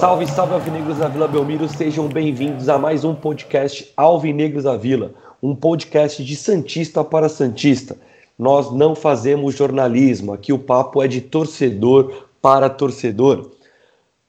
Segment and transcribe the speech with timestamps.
[0.00, 5.12] Salve, salve Alvinegros da Vila Belmiro, sejam bem-vindos a mais um podcast Alvinegros da Vila,
[5.42, 7.94] um podcast de Santista para Santista.
[8.38, 13.50] Nós não fazemos jornalismo, aqui o papo é de torcedor para torcedor.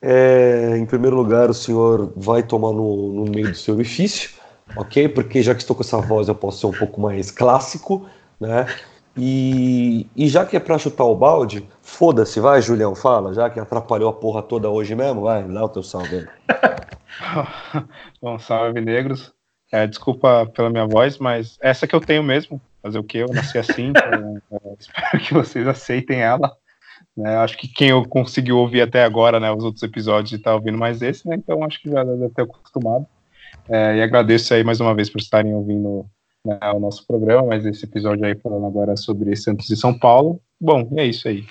[0.02, 4.44] É, em primeiro lugar, o senhor vai tomar no, no meio do seu orifício
[4.76, 5.10] ok?
[5.10, 8.06] Porque já que estou com essa voz, eu posso ser um pouco mais clássico,
[8.40, 8.68] né?
[9.16, 13.60] E, e já que é para chutar o balde, foda-se, vai, Julião, fala, já que
[13.60, 16.28] atrapalhou a porra toda hoje mesmo, vai, dá o teu salve
[18.22, 19.32] Bom, salve, negros.
[19.72, 22.60] É, desculpa pela minha voz, mas essa que eu tenho mesmo.
[22.82, 23.20] Fazer o que?
[23.20, 26.52] Eu nasci assim, então, é, espero que vocês aceitem ela.
[27.16, 27.38] Né?
[27.38, 31.02] Acho que quem eu conseguiu ouvir até agora, né, os outros episódios, está ouvindo mais
[31.02, 31.36] esse, né?
[31.36, 33.06] Então acho que já deve ter acostumado.
[33.70, 36.06] É, e agradeço aí mais uma vez por estarem ouvindo
[36.46, 40.42] né, o nosso programa, mas esse episódio aí falando agora sobre Santos e São Paulo.
[40.60, 41.46] Bom, é isso aí.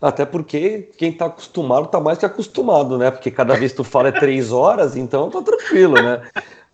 [0.00, 3.10] Até porque quem tá acostumado tá mais que acostumado, né?
[3.10, 6.22] Porque cada vez que tu fala é três horas, então tá tranquilo, né?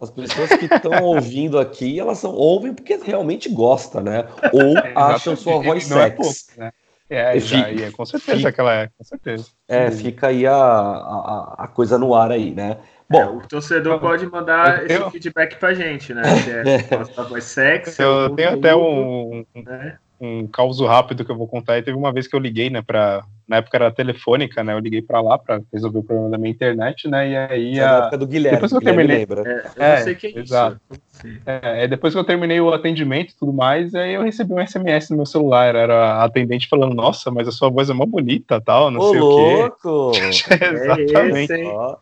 [0.01, 4.27] As pessoas que estão ouvindo aqui, elas são, ouvem porque realmente gostam, né?
[4.51, 6.47] Ou é, acham sua voz é sexy.
[6.57, 6.73] É, né?
[7.11, 9.47] é, já, é, com certeza fica, aquela é, com certeza.
[9.69, 12.79] É, fica aí a, a, a coisa no ar aí, né?
[13.11, 16.23] Bom, é, o torcedor pode mandar eu, esse feedback pra gente, né?
[16.85, 18.03] Se é voz sexy.
[18.03, 19.97] Eu tenho até um, né?
[20.21, 21.79] um caos rápido que eu vou contar.
[21.79, 23.25] E teve uma vez que eu liguei, né, pra.
[23.47, 24.75] Na época era telefônica, né?
[24.75, 27.31] Eu liguei pra lá pra resolver o problema da minha internet, né?
[27.31, 27.81] E aí.
[27.81, 27.87] A...
[27.87, 28.57] Na época do Guilherme.
[28.57, 29.19] Depois que eu terminei.
[29.21, 29.41] Lembra.
[29.41, 30.79] É, eu é, não sei quem é exato.
[30.91, 31.41] isso.
[31.47, 35.09] É, depois que eu terminei o atendimento e tudo mais, aí eu recebi um SMS
[35.09, 35.75] no meu celular.
[35.75, 39.11] Era a atendente falando, nossa, mas a sua voz é mó bonita tal, não Ô,
[39.13, 39.89] sei louco.
[39.89, 40.21] o quê.
[40.29, 41.53] Exatamente.
[41.53, 41.99] É esse,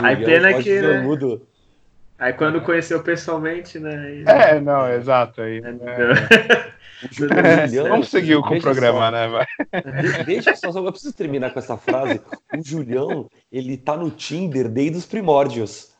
[0.00, 0.80] Aí pena que.
[0.80, 1.00] Né?
[1.00, 1.46] Mudo.
[2.18, 4.22] Aí quando conheceu pessoalmente, né?
[4.26, 5.42] É, não, exato.
[5.42, 9.28] Aí, é, é, Julião, Vamos seguir com o programa, só, né?
[9.28, 9.46] Vai.
[10.24, 12.20] Deixa só, eu preciso terminar com essa frase.
[12.56, 15.92] O Julião, ele tá no Tinder desde os primórdios.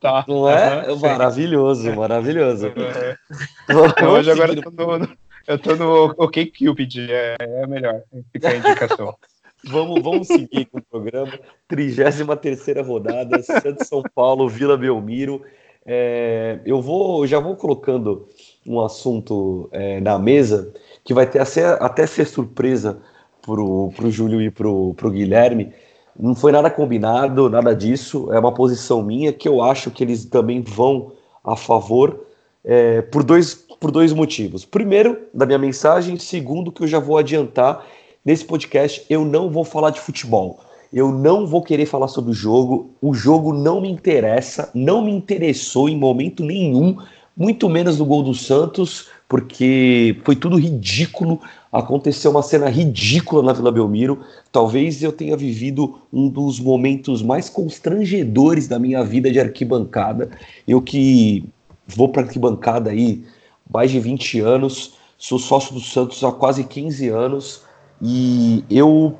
[0.00, 0.24] tá.
[0.28, 0.90] Não é?
[0.90, 2.68] Uhum, maravilhoso, maravilhoso.
[2.68, 4.10] Uhum.
[4.10, 5.08] Hoje agora eu tô no,
[5.46, 8.02] eu tô no OK Cupid, é, é melhor.
[8.30, 9.16] Fica a indicação.
[9.66, 11.32] Vamos, vamos seguir com o programa.
[11.68, 15.42] 33 rodada, Santos São Paulo, Vila Belmiro.
[15.86, 18.28] É, eu vou, já vou colocando
[18.66, 20.72] um assunto é, na mesa
[21.04, 23.00] que vai ter até, até ser surpresa
[23.42, 25.72] pro, pro Júlio e pro, pro Guilherme.
[26.18, 28.32] Não foi nada combinado, nada disso.
[28.32, 32.26] É uma posição minha que eu acho que eles também vão a favor
[32.64, 34.64] é, por, dois, por dois motivos.
[34.64, 36.18] Primeiro, da minha mensagem.
[36.18, 37.84] Segundo, que eu já vou adiantar
[38.24, 40.58] Nesse podcast eu não vou falar de futebol.
[40.90, 42.90] Eu não vou querer falar sobre o jogo.
[43.02, 46.96] O jogo não me interessa, não me interessou em momento nenhum,
[47.36, 51.38] muito menos no gol do Santos, porque foi tudo ridículo.
[51.70, 54.20] Aconteceu uma cena ridícula na Vila Belmiro.
[54.50, 60.30] Talvez eu tenha vivido um dos momentos mais constrangedores da minha vida de arquibancada.
[60.66, 61.44] Eu que
[61.86, 63.22] vou para arquibancada aí
[63.70, 67.63] mais de 20 anos, sou sócio do Santos há quase 15 anos
[68.06, 69.18] e eu,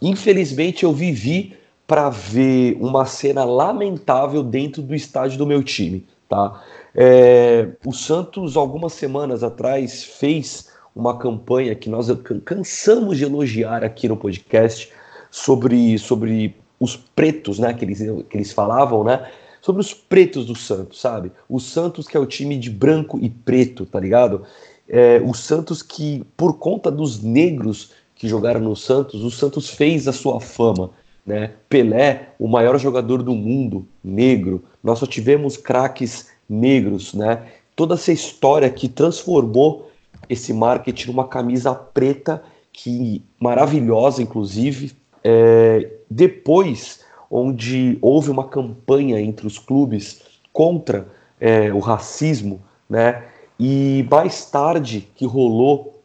[0.00, 6.62] infelizmente, eu vivi para ver uma cena lamentável dentro do estádio do meu time, tá?
[6.94, 12.06] É, o Santos, algumas semanas atrás, fez uma campanha que nós
[12.44, 14.92] cansamos de elogiar aqui no podcast
[15.28, 19.28] sobre, sobre os pretos, né, que eles, que eles falavam, né,
[19.60, 21.32] sobre os pretos do Santos, sabe?
[21.48, 24.44] O Santos que é o time de branco e preto, tá ligado?
[24.88, 30.06] É, o Santos que, por conta dos negros que jogaram no Santos, o Santos fez
[30.06, 30.90] a sua fama.
[31.24, 31.52] Né?
[31.70, 34.62] Pelé, o maior jogador do mundo, negro.
[34.84, 37.46] Nós só tivemos craques negros, né?
[37.74, 39.90] Toda essa história que transformou
[40.28, 42.42] esse marketing numa camisa preta
[42.74, 44.92] que maravilhosa, inclusive.
[45.24, 47.00] É, depois,
[47.30, 50.20] onde houve uma campanha entre os clubes
[50.52, 51.08] contra
[51.40, 53.24] é, o racismo, né?
[53.58, 55.99] E mais tarde que rolou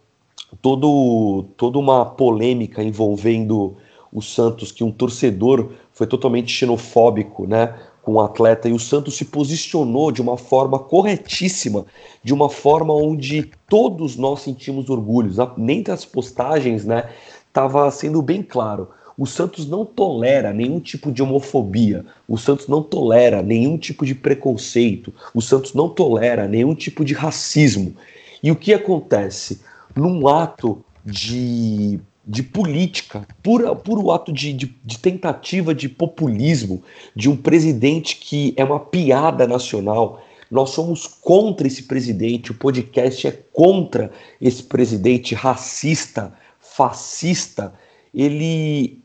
[0.66, 3.78] todo, toda uma polêmica envolvendo
[4.12, 7.76] o Santos, que um torcedor foi totalmente xenofóbico, né?
[8.02, 11.86] Com o atleta, e o Santos se posicionou de uma forma corretíssima,
[12.24, 15.32] de uma forma onde todos nós sentimos orgulho.
[15.56, 17.12] Nem das postagens, né?
[17.48, 18.90] Estava sendo bem claro.
[19.16, 24.16] O Santos não tolera nenhum tipo de homofobia, o Santos não tolera nenhum tipo de
[24.16, 27.94] preconceito, o Santos não tolera nenhum tipo de racismo.
[28.42, 29.62] E o que acontece?
[29.96, 36.84] Num ato de, de política, pura, puro ato de, de, de tentativa de populismo
[37.16, 43.28] de um presidente que é uma piada nacional, nós somos contra esse presidente, o podcast
[43.28, 47.74] é contra esse presidente racista, fascista.
[48.14, 49.02] Ele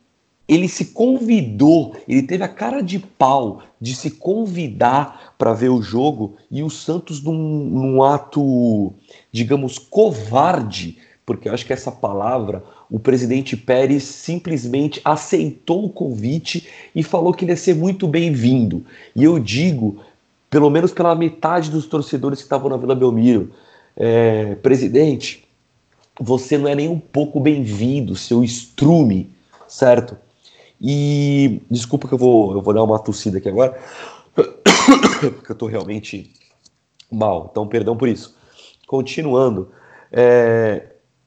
[0.51, 5.81] ele se convidou, ele teve a cara de pau de se convidar para ver o
[5.81, 8.93] jogo e o Santos, num, num, ato,
[9.33, 16.67] digamos, covarde, porque eu acho que essa palavra, o presidente Pérez simplesmente aceitou o convite
[16.95, 18.85] e falou que ele ia ser muito bem-vindo.
[19.15, 20.03] E eu digo,
[20.49, 23.53] pelo menos pela metade dos torcedores que estavam na Vila Belmiro,
[23.97, 25.45] é, presidente,
[26.19, 29.31] você não é nem um pouco bem-vindo, seu estrume,
[29.69, 30.17] certo?
[30.81, 33.79] E desculpa que eu vou, eu vou dar uma tossida aqui agora,
[34.35, 36.33] porque eu tô realmente
[37.11, 38.35] mal, então perdão por isso.
[38.91, 39.69] Continuando,
[40.11, 40.83] é,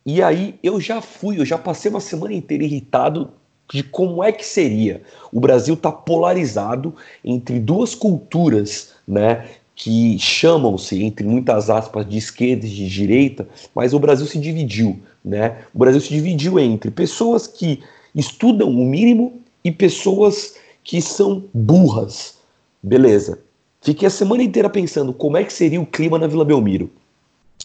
[0.06, 3.30] e aí eu já fui, eu já passei uma semana inteira irritado
[3.72, 5.02] de como é que seria.
[5.32, 6.94] O Brasil tá polarizado
[7.24, 9.48] entre duas culturas, né?
[9.78, 15.00] Que chamam-se, entre muitas aspas, de esquerda e de direita, mas o Brasil se dividiu,
[15.24, 15.60] né?
[15.74, 17.82] O Brasil se dividiu entre pessoas que
[18.14, 22.40] estudam o mínimo e pessoas que são burras.
[22.84, 23.40] Beleza.
[23.82, 26.92] Fiquei a semana inteira pensando como é que seria o clima na Vila Belmiro.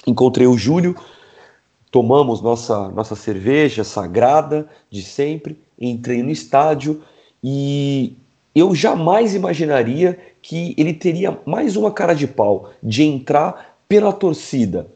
[0.06, 0.96] Encontrei o Júlio,
[1.90, 7.02] tomamos nossa, nossa cerveja sagrada de sempre, entrei no estádio
[7.42, 8.16] e
[8.54, 14.88] eu jamais imaginaria que ele teria mais uma cara de pau de entrar pela torcida.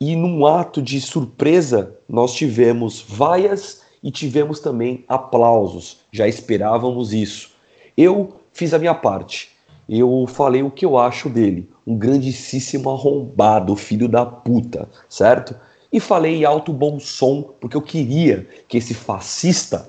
[0.00, 5.98] E num ato de surpresa, nós tivemos vaias e tivemos também aplausos.
[6.12, 7.52] Já esperávamos isso.
[7.96, 9.53] Eu fiz a minha parte.
[9.88, 11.70] Eu falei o que eu acho dele.
[11.86, 15.54] Um grandíssimo arrombado, filho da puta, certo?
[15.92, 19.88] E falei em alto bom som, porque eu queria que esse fascista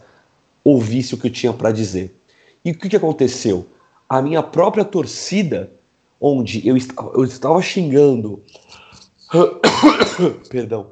[0.64, 2.16] ouvisse o que eu tinha para dizer.
[2.64, 3.68] E o que, que aconteceu?
[4.08, 5.72] A minha própria torcida,
[6.20, 8.44] onde eu, est eu estava xingando.
[10.50, 10.92] Perdão.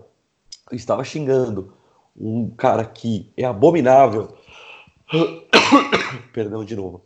[0.72, 1.74] Eu estava xingando
[2.16, 4.36] um cara que é abominável.
[6.34, 7.02] Perdão de novo.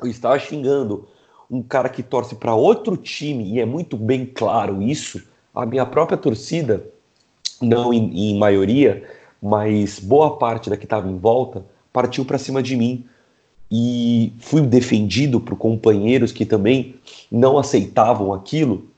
[0.00, 1.08] Eu estava xingando
[1.50, 5.22] um cara que torce para outro time, e é muito bem claro isso.
[5.54, 6.84] A minha própria torcida,
[7.60, 9.04] não em, em maioria,
[9.40, 13.04] mas boa parte da que estava em volta, partiu para cima de mim.
[13.70, 16.96] E fui defendido por companheiros que também
[17.30, 18.88] não aceitavam aquilo,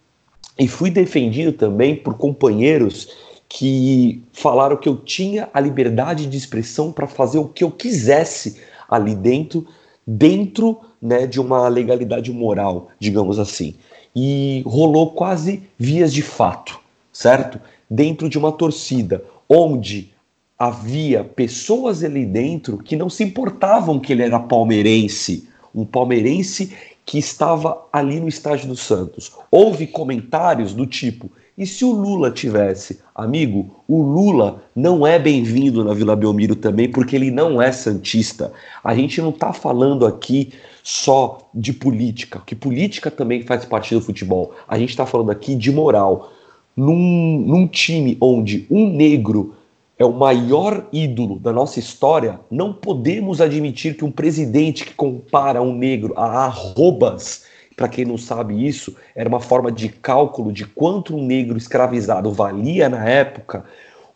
[0.59, 3.09] e fui defendido também por companheiros
[3.49, 8.61] que falaram que eu tinha a liberdade de expressão para fazer o que eu quisesse
[8.91, 9.67] ali dentro,
[10.11, 13.75] dentro né, de uma legalidade moral, digamos assim.
[14.17, 16.81] E rolou quase vias de fato,
[17.13, 17.61] certo?
[17.91, 20.11] Dentro de uma torcida, onde
[20.59, 26.73] havia pessoas ali dentro que não se importavam que ele era palmeirense, um palmeirense
[27.05, 29.31] que estava ali no estádio do Santos.
[29.51, 33.01] Houve comentários do tipo: e se o Lula tivesse?
[33.13, 38.53] Amigo, o Lula não é bem-vindo na Vila Belmiro também, porque ele não é santista.
[38.83, 40.53] A gente não está falando aqui
[40.85, 44.55] só de política, que política também faz parte do futebol.
[44.69, 46.31] A gente está falando aqui de moral.
[46.77, 49.57] Num, num time onde um negro
[49.99, 55.61] é o maior ídolo da nossa história, não podemos admitir que um presidente que compara
[55.61, 57.48] um negro a arrobas
[57.79, 62.33] para quem não sabe isso, era uma forma de cálculo de quanto um negro escravizado
[62.33, 63.65] valia na época.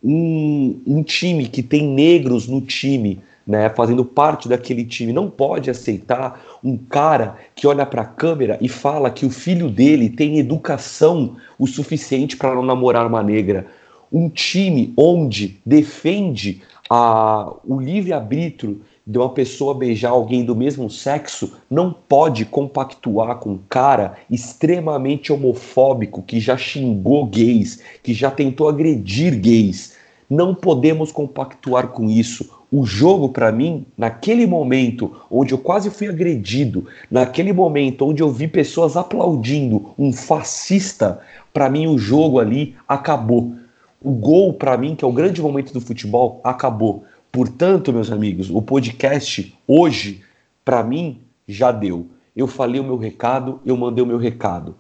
[0.03, 5.71] Um, um time que tem negros no time, né, fazendo parte daquele time, não pode
[5.71, 10.41] aceitar um cara que olha para a câmera e fala que o filho dele tem
[10.41, 13.67] educação o suficiente para não namorar uma negra.
[14.13, 21.55] Um time onde defende a, o livre-arbítrio de uma pessoa beijar alguém do mesmo sexo
[21.69, 28.69] não pode compactuar com um cara extremamente homofóbico que já xingou gays, que já tentou
[28.69, 29.95] agredir gays.
[30.31, 32.49] Não podemos compactuar com isso.
[32.71, 38.31] O jogo, para mim, naquele momento onde eu quase fui agredido, naquele momento onde eu
[38.31, 41.21] vi pessoas aplaudindo um fascista,
[41.53, 43.53] para mim o jogo ali acabou.
[44.01, 47.05] O gol, para mim, que é o grande momento do futebol, acabou.
[47.33, 50.21] Portanto, meus amigos, o podcast hoje,
[50.63, 52.09] para mim, já deu.
[52.37, 54.77] Eu falei o meu recado, eu mandei o meu recado.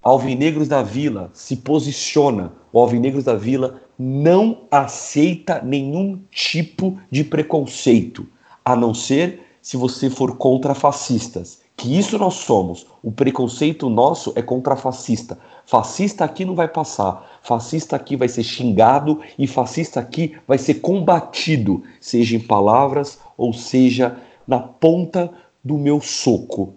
[0.00, 2.52] Alvinegros da Vila se posiciona.
[2.72, 8.28] O Alvinegros da Vila não aceita nenhum tipo de preconceito,
[8.64, 11.62] a não ser se você for contra fascistas.
[11.76, 12.86] Que isso nós somos.
[13.02, 15.36] O preconceito nosso é contra fascista.
[15.68, 17.38] Fascista aqui não vai passar.
[17.42, 23.52] Fascista aqui vai ser xingado e fascista aqui vai ser combatido, seja em palavras ou
[23.52, 25.30] seja na ponta
[25.62, 26.72] do meu soco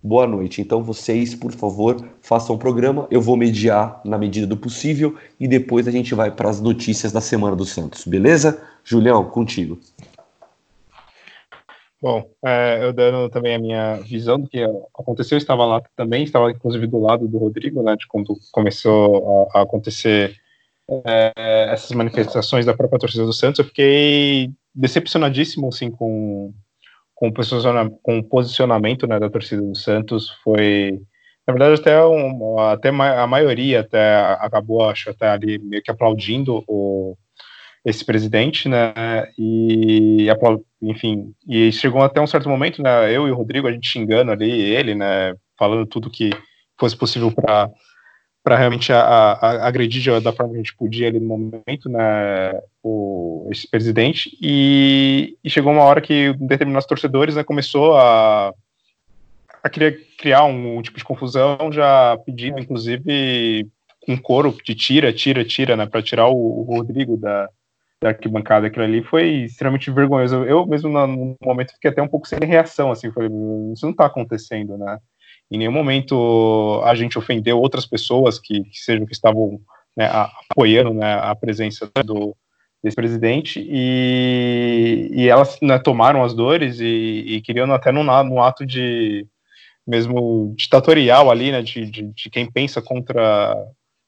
[0.00, 0.60] boa noite.
[0.60, 3.08] Então vocês, por favor, façam o programa.
[3.10, 7.10] Eu vou mediar na medida do possível e depois a gente vai para as notícias
[7.10, 8.62] da semana do Santos, beleza?
[8.84, 9.76] Julião, contigo.
[12.06, 14.62] Bom, é, eu dando também a minha visão do que
[14.96, 19.50] aconteceu, eu estava lá também, estava inclusive do lado do Rodrigo, né, de quando começou
[19.52, 20.36] a, a acontecer
[21.04, 21.32] é,
[21.72, 26.54] essas manifestações da própria torcida do Santos, eu fiquei decepcionadíssimo, assim, com,
[27.12, 27.32] com,
[28.00, 30.30] com o posicionamento né, da torcida do Santos.
[30.44, 31.00] Foi
[31.44, 36.62] na verdade até, um, até a maioria até acabou acho até ali meio que aplaudindo
[36.68, 37.16] o
[37.84, 38.92] esse presidente né
[39.38, 40.28] e
[40.90, 44.32] enfim e chegou até um certo momento né eu e o Rodrigo a gente xingando
[44.32, 46.30] ali ele né falando tudo que
[46.78, 47.70] fosse possível para
[48.46, 52.52] para realmente a, a, agredir da forma que a gente podia ali no momento, né,
[52.80, 58.54] o, esse presidente, e, e chegou uma hora que determinados torcedores né, começou a,
[59.60, 63.68] a querer criar um, um, tipo de confusão, já pedindo, inclusive,
[64.06, 67.50] um coro de tira, tira, tira, né, para tirar o, o, Rodrigo da,
[68.06, 68.66] da arquibancada.
[68.66, 70.44] Aquilo ali foi extremamente vergonhoso.
[70.44, 73.28] Eu mesmo, no momento, fiquei até um pouco sem reação, assim, falei,
[73.72, 74.98] isso não está acontecendo, né,
[75.50, 79.60] em nenhum momento a gente ofendeu outras pessoas que, que sejam que estavam
[79.96, 80.10] né,
[80.50, 82.36] apoiando né, a presença do
[82.82, 88.64] desse presidente e, e elas né, tomaram as dores e, e queriam até num ato
[88.64, 89.26] de
[89.84, 93.56] mesmo ditatorial ali, né, de, de, de, quem pensa contra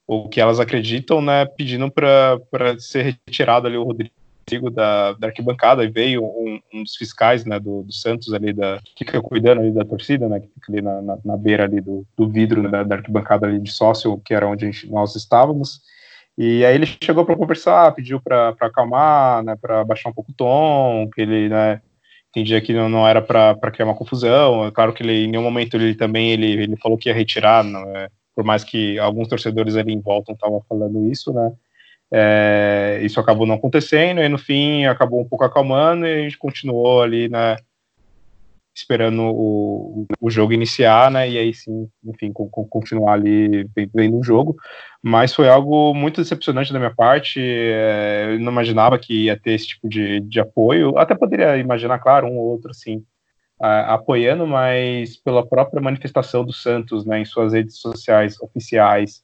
[0.08, 2.40] o que elas acreditam, né, pedindo para
[2.78, 7.60] ser retirado ali o Rodrigo da, da arquibancada e veio um, um dos fiscais né,
[7.60, 10.80] do, do, Santos ali, da, que fica cuidando ali da torcida, né, que fica ali
[10.80, 14.18] na, na, na beira ali do, do vidro né, da, da, arquibancada ali de sócio,
[14.24, 15.82] que era onde gente, nós estávamos.
[16.38, 20.34] E aí ele chegou para conversar, pediu para acalmar, né, para baixar um pouco o
[20.34, 21.82] tom, que ele né,
[22.30, 24.64] entendia que não, não era para criar uma confusão.
[24.64, 27.62] É claro que ele, em nenhum momento ele também ele, ele falou que ia retirar,
[27.66, 31.52] é, por mais que alguns torcedores ali em volta estavam falando isso, né?
[32.08, 36.38] É, isso acabou não acontecendo, e no fim acabou um pouco acalmando e a gente
[36.38, 37.56] continuou ali, né,
[38.72, 44.20] esperando o, o jogo iniciar, né, e aí sim, enfim, com, com, continuar ali vendo
[44.20, 44.56] o jogo,
[45.02, 49.54] mas foi algo muito decepcionante da minha parte, é, eu não imaginava que ia ter
[49.54, 53.04] esse tipo de, de apoio, até poderia imaginar, claro, um ou outro, assim,
[53.60, 59.22] apoiando, mas pela própria manifestação do Santos, né, em suas redes sociais oficiais,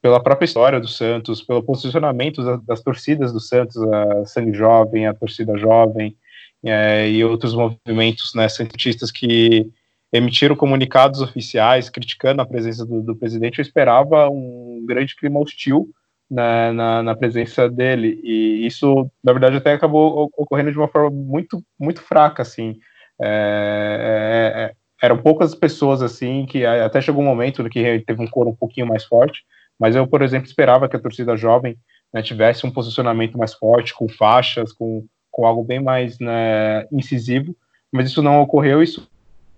[0.00, 5.06] pela própria história do Santos, pelo posicionamento das, das torcidas do Santos, a Sangue Jovem,
[5.06, 6.16] a torcida jovem
[6.64, 9.70] é, e outros movimentos né, santistas que
[10.12, 15.88] emitiram comunicados oficiais criticando a presença do, do presidente, eu esperava um grande clima hostil
[16.30, 21.10] na, na, na, presença dele, e isso, na verdade, até acabou ocorrendo de uma forma
[21.10, 22.78] muito, muito fraca, assim,
[23.20, 28.28] é, é, é eram poucas pessoas, assim, que até chegou um momento que teve um
[28.28, 29.42] coro um pouquinho mais forte,
[29.76, 31.76] mas eu, por exemplo, esperava que a torcida jovem
[32.14, 37.56] né, tivesse um posicionamento mais forte, com faixas, com, com algo bem mais né, incisivo,
[37.90, 39.10] mas isso não ocorreu, isso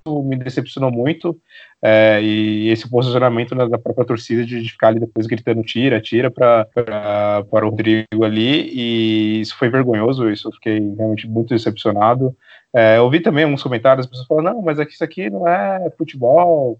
[0.06, 1.40] me decepcionou muito,
[1.82, 7.46] é, e esse posicionamento da própria torcida de, ficar ali depois gritando tira, tira para
[7.50, 12.36] o Rodrigo ali, e isso foi vergonhoso, isso eu fiquei realmente muito decepcionado.
[12.74, 15.48] É, eu vi também alguns comentários, as pessoas falando, não, mas aqui, isso aqui não
[15.48, 16.78] é futebol,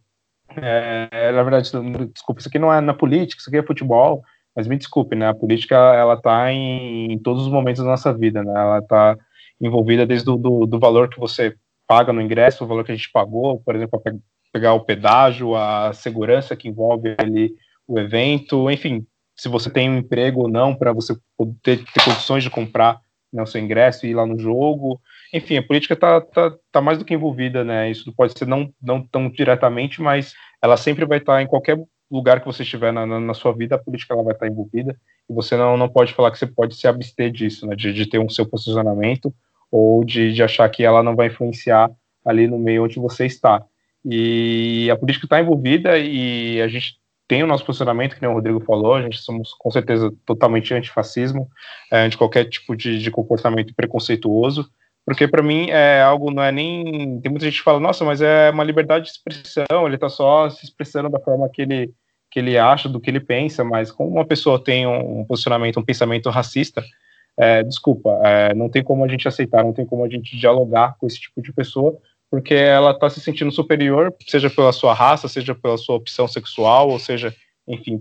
[0.57, 1.71] é, na verdade,
[2.12, 4.23] desculpa, isso aqui não é na política, isso aqui é futebol,
[4.54, 5.28] mas me desculpe, né?
[5.28, 8.52] A política ela está em, em, todos os momentos da nossa vida, né?
[8.54, 9.16] Ela está
[9.61, 11.54] envolvida desde o do, do valor que você
[11.87, 14.14] paga no ingresso, o valor que a gente pagou, por exemplo, para
[14.53, 17.53] pegar o pedágio, a segurança que envolve ali
[17.87, 22.43] o evento, enfim, se você tem um emprego ou não para você poder ter condições
[22.43, 23.00] de comprar
[23.33, 25.00] né, o seu ingresso e ir lá no jogo.
[25.33, 27.91] Enfim, a política está tá, tá mais do que envolvida, né?
[27.91, 31.76] Isso pode ser não, não tão diretamente, mas ela sempre vai estar tá em qualquer
[32.09, 34.53] lugar que você estiver na, na, na, sua vida, a política ela vai estar tá
[34.53, 34.97] envolvida
[35.29, 37.75] e você não, não pode falar que você pode se abster disso, né?
[37.75, 39.35] De, de ter um seu posicionamento
[39.75, 41.90] ou de, de achar que ela não vai influenciar
[42.25, 43.61] ali no meio onde você está.
[44.04, 48.35] E a política está envolvida e a gente tem o nosso posicionamento, que nem o
[48.35, 51.49] Rodrigo falou, a gente somos com certeza totalmente antifascismo,
[51.90, 54.71] é, anti qualquer tipo de, de comportamento preconceituoso,
[55.04, 57.21] porque para mim é algo, não é nem.
[57.21, 60.49] Tem muita gente que fala, nossa, mas é uma liberdade de expressão, ele está só
[60.50, 61.93] se expressando da forma que ele,
[62.31, 65.85] que ele acha, do que ele pensa, mas como uma pessoa tem um posicionamento, um
[65.85, 66.81] pensamento racista,
[67.37, 70.97] é, desculpa, é, não tem como a gente aceitar, não tem como a gente dialogar
[70.99, 71.97] com esse tipo de pessoa,
[72.31, 76.91] porque ela está se sentindo superior, seja pela sua raça, seja pela sua opção sexual,
[76.91, 77.35] ou seja,
[77.67, 77.99] enfim,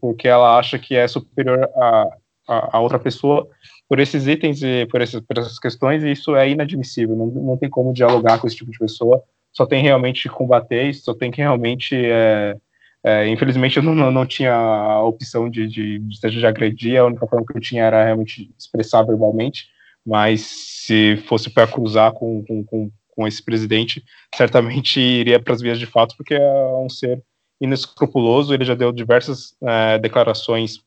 [0.00, 2.08] porque ela acha que é superior a,
[2.48, 3.48] a, a outra pessoa
[3.88, 7.56] por esses itens e por, esses, por essas questões, e isso é inadmissível, não, não
[7.56, 9.22] tem como dialogar com esse tipo de pessoa,
[9.56, 11.96] só tem realmente combater só tem que realmente.
[11.96, 12.54] É,
[13.04, 17.26] é, infelizmente, eu não, não, tinha a opção de, de, de, de agredir, a única
[17.26, 19.66] forma que eu tinha era realmente expressar verbalmente,
[20.04, 25.62] mas se fosse para cruzar com, com, com com esse presidente, certamente iria para as
[25.62, 27.22] vias de fato, porque é um ser
[27.60, 28.52] inescrupuloso.
[28.52, 30.80] Ele já deu diversas é, declarações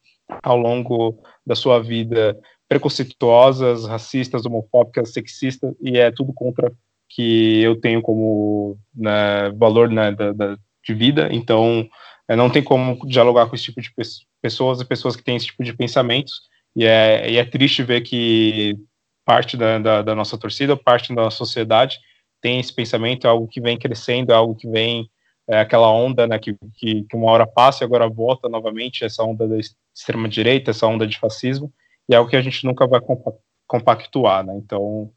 [0.43, 2.39] ao longo da sua vida
[2.69, 6.71] preconceituosas, racistas, homofóbicas, sexistas, e é tudo contra
[7.09, 10.55] que eu tenho como né, valor né, da, da,
[10.93, 11.29] de vida.
[11.31, 11.87] Então,
[12.27, 13.91] é, não tem como dialogar com esse tipo de
[14.41, 16.41] pessoas e pessoas que têm esse tipo de pensamentos.
[16.75, 18.77] E é, e é triste ver que
[19.25, 21.99] parte da, da, da nossa torcida, parte da sociedade
[22.41, 25.09] tem esse pensamento, é algo que vem crescendo, é algo que vem,
[25.47, 29.23] é aquela onda, né, que, que, que uma hora passa e agora volta novamente, essa
[29.23, 29.57] onda da
[29.93, 31.71] extrema-direita, essa onda de fascismo,
[32.07, 33.01] e é algo que a gente nunca vai
[33.67, 35.11] compactuar, né, então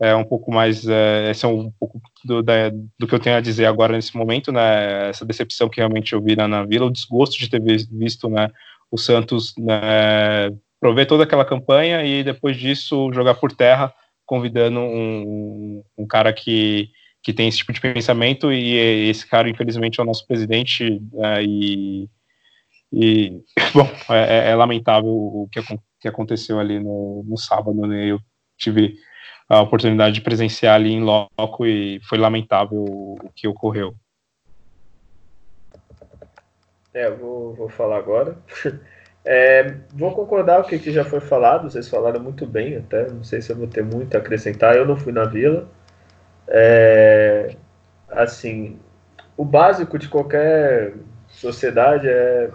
[0.00, 3.36] é um pouco mais, é, esse é um pouco do, da, do que eu tenho
[3.36, 6.86] a dizer agora nesse momento, né, essa decepção que realmente eu vi na, na Vila,
[6.86, 8.48] o desgosto de ter visto, né,
[8.90, 13.92] o Santos né, prover toda aquela campanha e depois disso jogar por terra
[14.26, 16.90] convidando um, um cara que,
[17.22, 21.42] que tem esse tipo de pensamento e esse cara, infelizmente, é o nosso presidente é,
[21.42, 22.10] e,
[22.92, 23.40] e,
[23.72, 25.60] bom, é, é, lamentável o que,
[26.00, 28.06] que aconteceu ali no, no sábado, né?
[28.06, 28.20] Eu
[28.58, 28.96] tive
[29.48, 33.94] a oportunidade de presenciar ali em loco e foi lamentável o que ocorreu.
[36.92, 38.36] É, vou, vou falar agora.
[39.28, 43.24] É, vou concordar com o que já foi falado, vocês falaram muito bem até, não
[43.24, 45.68] sei se eu vou ter muito a acrescentar, eu não fui na vila.
[46.46, 47.56] É,
[48.08, 48.78] assim,
[49.36, 50.94] o básico de qualquer
[51.28, 52.50] sociedade é,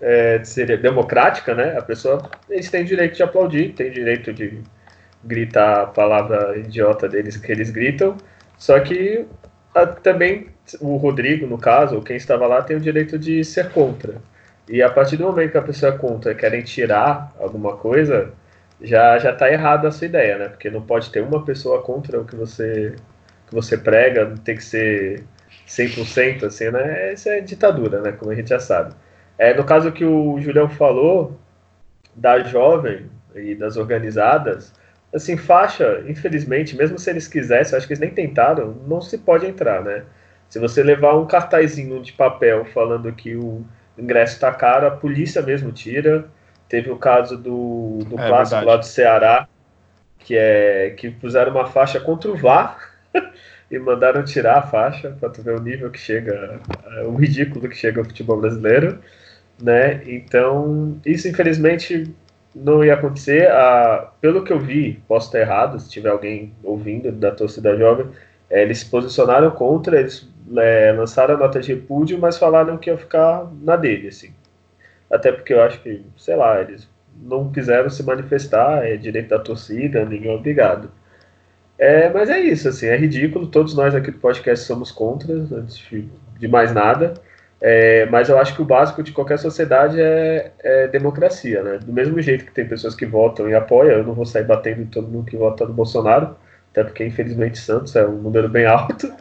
[0.00, 1.78] é ser democrática, né?
[1.78, 2.20] A pessoa,
[2.50, 4.60] eles têm direito de aplaudir, tem direito de
[5.24, 8.16] gritar a palavra idiota deles que eles gritam,
[8.56, 9.26] só que
[9.74, 10.48] a, também
[10.80, 14.20] o Rodrigo, no caso, quem estava lá, tem o direito de ser contra.
[14.68, 18.32] E a partir do momento que a pessoa é contra querem tirar alguma coisa,
[18.80, 20.48] já já está errada a sua ideia, né?
[20.48, 22.94] Porque não pode ter uma pessoa contra o que você
[23.48, 25.24] que você prega, tem que ser
[25.66, 27.14] 100% assim, né?
[27.14, 28.12] Isso é ditadura, né?
[28.12, 28.94] Como a gente já sabe.
[29.38, 31.38] É, no caso que o Julião falou
[32.14, 34.72] da jovem e das organizadas,
[35.14, 39.46] assim, faixa, infelizmente, mesmo se eles quisessem, acho que eles nem tentaram, não se pode
[39.46, 40.04] entrar, né?
[40.48, 43.64] Se você levar um cartazinho de papel falando que o
[43.98, 46.26] ingresso está caro, a polícia mesmo tira.
[46.68, 48.66] Teve o caso do, do é, clássico verdade.
[48.66, 49.48] lá do Ceará,
[50.18, 52.78] que é que puseram uma faixa contra o VAR
[53.70, 56.60] e mandaram tirar a faixa para tu ver o nível que chega,
[57.06, 58.98] o ridículo que chega o futebol brasileiro,
[59.60, 60.02] né?
[60.06, 62.14] Então, isso infelizmente
[62.54, 63.48] não ia acontecer.
[63.50, 68.06] Ah, pelo que eu vi, posso estar errado, se tiver alguém ouvindo da torcida jovem,
[68.50, 72.90] é, eles se posicionaram contra, eles é, lançaram a nota de repúdio, mas falaram que
[72.90, 74.32] ia ficar na dele, assim.
[75.10, 76.88] Até porque eu acho que, sei lá, eles
[77.22, 80.90] não quiseram se manifestar, é direito da torcida, ninguém é obrigado.
[81.78, 85.78] É, mas é isso, assim, é ridículo, todos nós aqui do podcast somos contra, antes
[86.38, 87.14] de mais nada,
[87.60, 91.78] é, mas eu acho que o básico de qualquer sociedade é, é, democracia, né?
[91.78, 94.82] Do mesmo jeito que tem pessoas que votam e apoiam, eu não vou sair batendo
[94.82, 96.36] em todo mundo que vota no Bolsonaro,
[96.70, 99.12] até porque infelizmente Santos é um número bem alto,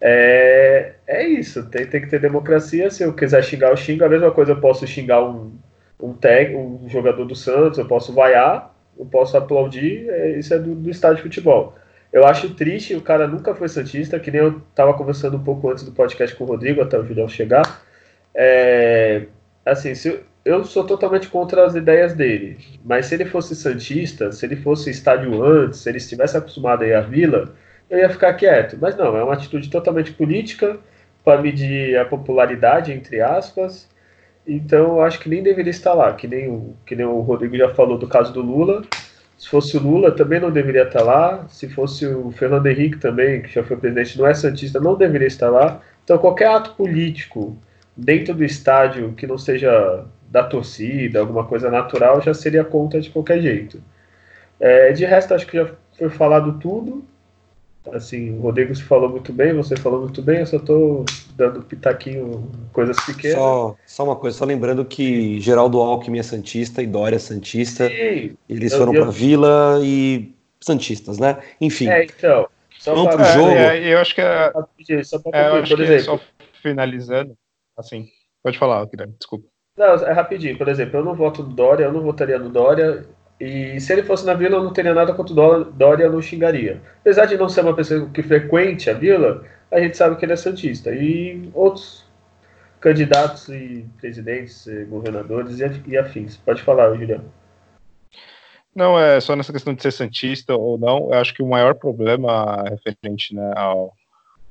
[0.00, 2.90] é, é isso, tem, tem que ter democracia.
[2.90, 4.04] Se eu quiser xingar, eu xingo.
[4.04, 5.52] A mesma coisa eu posso xingar um,
[6.00, 10.58] um tag, um jogador do Santos, eu posso vaiar, eu posso aplaudir, é, isso é
[10.58, 11.74] do, do estádio de futebol.
[12.12, 15.70] Eu acho triste, o cara nunca foi Santista, que nem eu estava conversando um pouco
[15.70, 17.82] antes do podcast com o Rodrigo, até o Julião chegar.
[18.34, 19.26] É,
[19.64, 24.46] assim, se, eu sou totalmente contra as ideias dele, mas se ele fosse Santista, se
[24.46, 27.54] ele fosse estádio antes, se ele estivesse acostumado a ir à Vila,
[27.90, 28.78] eu ia ficar quieto.
[28.80, 30.78] Mas não, é uma atitude totalmente política,
[31.26, 33.88] para medir a popularidade, entre aspas,
[34.46, 37.56] então eu acho que nem deveria estar lá, que nem, o, que nem o Rodrigo
[37.56, 38.82] já falou do caso do Lula.
[39.36, 41.46] Se fosse o Lula, também não deveria estar lá.
[41.48, 45.26] Se fosse o Fernando Henrique também, que já foi presidente, não é Santista, não deveria
[45.26, 45.80] estar lá.
[46.04, 47.56] Então qualquer ato político
[47.96, 53.10] dentro do estádio que não seja da torcida, alguma coisa natural, já seria contra de
[53.10, 53.82] qualquer jeito.
[54.58, 57.04] É, de resto, acho que já foi falado tudo.
[57.92, 61.04] Assim, o Rodrigo se falou muito bem, você falou muito bem, eu só estou
[61.36, 63.36] dando pitaquinho, coisas pequenas.
[63.36, 67.88] Só, só uma coisa, só lembrando que Geraldo Alckmin é Santista e Dória é Santista.
[67.88, 71.38] Sim, eles eu, foram para Vila e Santistas, né?
[71.60, 71.88] Enfim.
[71.88, 72.48] É, então.
[72.78, 73.50] Só Vamos pro jogo.
[73.50, 74.52] É, é, eu acho que é,
[75.02, 76.20] só é, eu acho que só
[76.62, 77.36] finalizando,
[77.76, 78.06] assim,
[78.42, 79.48] pode falar, Guilherme, desculpa.
[79.76, 80.56] Não, é rapidinho.
[80.56, 83.04] Por exemplo, eu não voto no Dória, eu não votaria no Dória.
[83.38, 86.80] E se ele fosse na vila, eu não teria nada contra o Dória, não xingaria.
[87.00, 90.32] Apesar de não ser uma pessoa que frequente a vila, a gente sabe que ele
[90.32, 90.90] é santista.
[90.90, 92.06] E outros
[92.80, 96.36] candidatos e presidentes, e governadores e afins.
[96.36, 97.30] Pode falar, Juliano.
[98.74, 101.74] Não, é só nessa questão de ser santista ou não, eu acho que o maior
[101.74, 103.94] problema referente né, ao,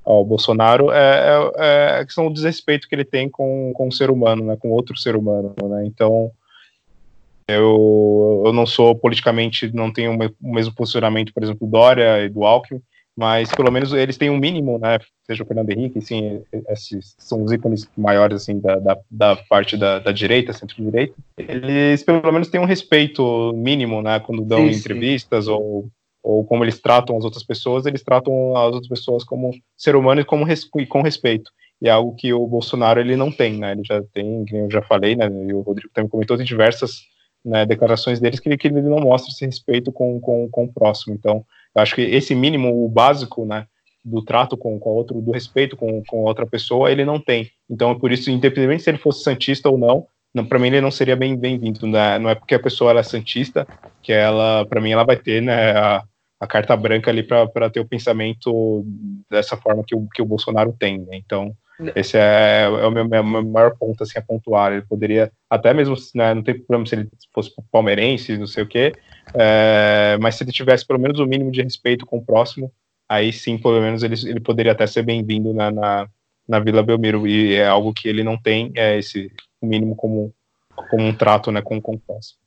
[0.04, 3.91] ao Bolsonaro é, é, é, a questão do desrespeito que ele tem com, com o
[3.91, 6.32] ser humano, né, com outro ser humano, né, então
[7.47, 12.29] eu, eu não sou politicamente, não tenho o mesmo posicionamento, por exemplo, do Dória e
[12.29, 12.81] do Alckmin,
[13.15, 14.99] mas pelo menos eles têm um mínimo, né?
[15.25, 19.77] Seja o Fernando Henrique, sim, esses são os ícones maiores, assim, da, da, da parte
[19.77, 21.15] da, da direita, centro-direita.
[21.38, 24.19] Eles pelo menos têm um respeito mínimo, né?
[24.19, 25.51] Quando dão sim, entrevistas sim.
[25.51, 25.89] ou
[26.25, 30.21] ou como eles tratam as outras pessoas, eles tratam as outras pessoas como ser humano
[30.21, 31.51] e, como res, e com respeito.
[31.79, 33.73] E é algo que o Bolsonaro ele não tem, né?
[33.73, 35.27] Ele já tem, como eu já falei, né?
[35.27, 37.01] E o Rodrigo também comentou, tem diversas
[37.45, 41.13] né, declarações deles que, que ele não mostra esse respeito com, com, com o próximo.
[41.13, 43.67] Então, eu acho que esse mínimo, o básico, né,
[44.03, 47.49] do trato com, com outro, do respeito com, com outra pessoa, ele não tem.
[47.69, 50.91] Então, por isso, independente se ele fosse santista ou não, não para mim ele não
[50.91, 51.88] seria bem bem-vindo.
[51.88, 52.19] Né?
[52.19, 53.67] Não é porque a pessoa ela é santista
[54.01, 56.03] que ela, para mim, ela vai ter né, a,
[56.39, 58.86] a carta branca ali para ter o pensamento
[59.29, 60.99] dessa forma que o, que o Bolsonaro tem.
[60.99, 61.17] Né?
[61.17, 61.55] Então,
[61.96, 64.72] esse é, é o meu, meu, maior ponto assim, a pontuar.
[64.72, 68.68] Ele poderia, até mesmo, né, não tem problema se ele fosse palmeirense, não sei o
[68.68, 68.94] quê,
[69.34, 72.72] é, mas se ele tivesse pelo menos o um mínimo de respeito com o próximo,
[73.10, 76.08] aí sim, pelo menos, ele, ele poderia até ser bem-vindo na, na,
[76.48, 77.28] na, Vila Belmiro.
[77.28, 80.34] E é algo que ele não tem, é esse mínimo como,
[80.90, 82.40] como um trato né, com, com o próximo.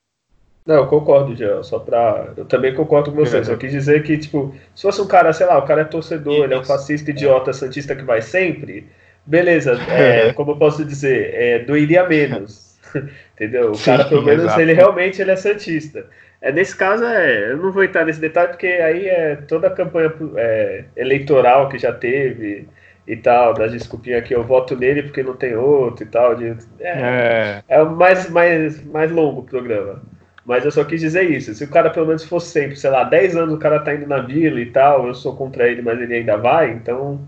[0.69, 1.63] Não, eu concordo, Jean.
[1.63, 2.35] Só pra.
[2.37, 3.39] Eu também concordo com você.
[3.39, 3.45] É.
[3.45, 6.45] Só quis dizer que, tipo, se fosse um cara, sei lá, o cara é torcedor,
[6.45, 8.87] ele é um fascista idiota, santista que vai sempre,
[9.29, 12.79] beleza, é, como eu posso dizer, é, doeria menos.
[13.35, 13.73] Entendeu?
[13.73, 14.61] O cara, pelo menos, exato.
[14.61, 16.07] ele realmente ele é santista.
[16.41, 19.71] É, nesse caso, é, eu não vou entrar nesse detalhe, porque aí é toda a
[19.71, 22.67] campanha é, eleitoral que já teve
[23.07, 26.35] e tal, das desculpinhas que eu voto nele porque não tem outro e tal.
[26.35, 27.63] De, é, é.
[27.69, 30.03] é mais, mais, mais longo o programa.
[30.45, 31.55] Mas eu só quis dizer isso.
[31.55, 34.07] Se o cara pelo menos fosse sempre, sei lá, 10 anos o cara tá indo
[34.07, 37.21] na vila e tal, eu sou contra ele, mas ele ainda vai, então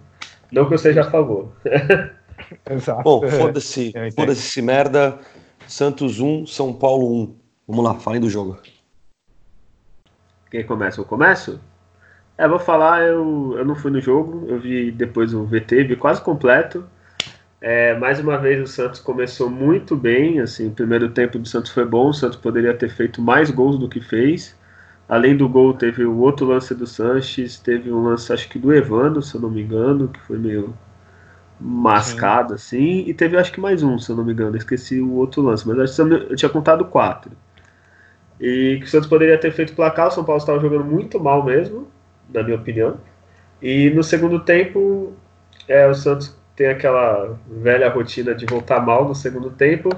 [0.53, 1.53] não que eu seja a favor.
[2.69, 3.03] Exato.
[3.03, 5.19] Bom, foda-se, foda-se esse merda.
[5.67, 7.37] Santos 1, São Paulo 1.
[7.69, 8.59] Vamos lá, falem do jogo.
[10.51, 11.01] Quem começa?
[11.01, 11.61] Eu começo?
[12.37, 15.97] É, vou falar, eu, eu não fui no jogo, eu vi depois o VT, vi
[15.97, 16.85] quase completo.
[17.61, 21.71] É, mais uma vez o Santos começou muito bem, assim, o primeiro tempo do Santos
[21.71, 24.59] foi bom, o Santos poderia ter feito mais gols do que fez.
[25.11, 28.73] Além do gol, teve o outro lance do Sanches, teve um lance, acho que do
[28.73, 30.73] Evandro, se eu não me engano, que foi meio
[31.61, 32.55] mascado, Sim.
[32.55, 35.43] assim, e teve acho que mais um, se eu não me engano, esqueci o outro
[35.43, 37.33] lance, mas acho que eu tinha contado quatro.
[38.41, 41.45] E que o Santos poderia ter feito placar, o São Paulo estava jogando muito mal
[41.45, 41.89] mesmo,
[42.33, 42.97] na minha opinião.
[43.61, 45.13] E no segundo tempo,
[45.67, 49.91] é, o Santos tem aquela velha rotina de voltar mal no segundo tempo.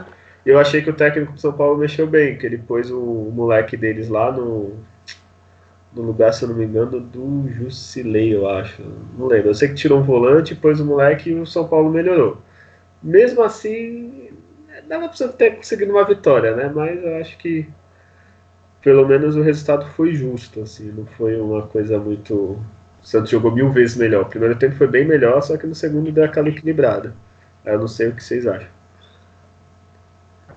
[0.47, 3.31] E eu achei que o técnico do São Paulo mexeu bem, que ele pôs o
[3.35, 4.75] moleque deles lá no,
[5.95, 8.83] no lugar, se eu não me engano, do Jusilei, eu acho.
[9.19, 9.51] Não lembro.
[9.51, 12.39] Eu sei que tirou um volante, pôs o moleque e o São Paulo melhorou.
[13.03, 14.31] Mesmo assim,
[14.89, 16.71] dava para ter conseguido uma vitória, né?
[16.75, 17.69] Mas eu acho que
[18.81, 22.61] pelo menos o resultado foi justo, assim, não foi uma coisa muito
[23.03, 24.23] o Santos jogou mil vezes melhor.
[24.23, 27.15] O primeiro tempo foi bem melhor, só que no segundo deu aquela equilibrada.
[27.65, 28.69] Eu não sei o que vocês acham.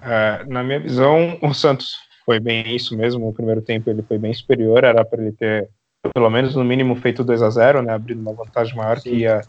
[0.03, 1.95] É, na minha visão, o Santos
[2.25, 3.25] foi bem isso mesmo.
[3.25, 5.69] No primeiro tempo ele foi bem superior, era para ele ter
[6.13, 9.09] pelo menos no mínimo feito 2 a 0 né, abrindo uma vantagem maior Sim.
[9.09, 9.41] que ia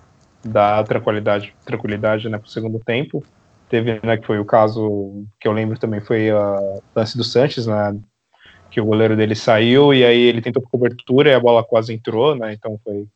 [0.45, 3.25] dar tranquilidade, tranquilidade né, para o segundo tempo.
[3.69, 7.67] Teve, né, que foi o caso que eu lembro também, foi a lance do Sanches,
[7.67, 7.99] né,
[8.71, 12.35] que o goleiro dele saiu e aí ele tentou cobertura e a bola quase entrou,
[12.35, 13.07] né, então foi,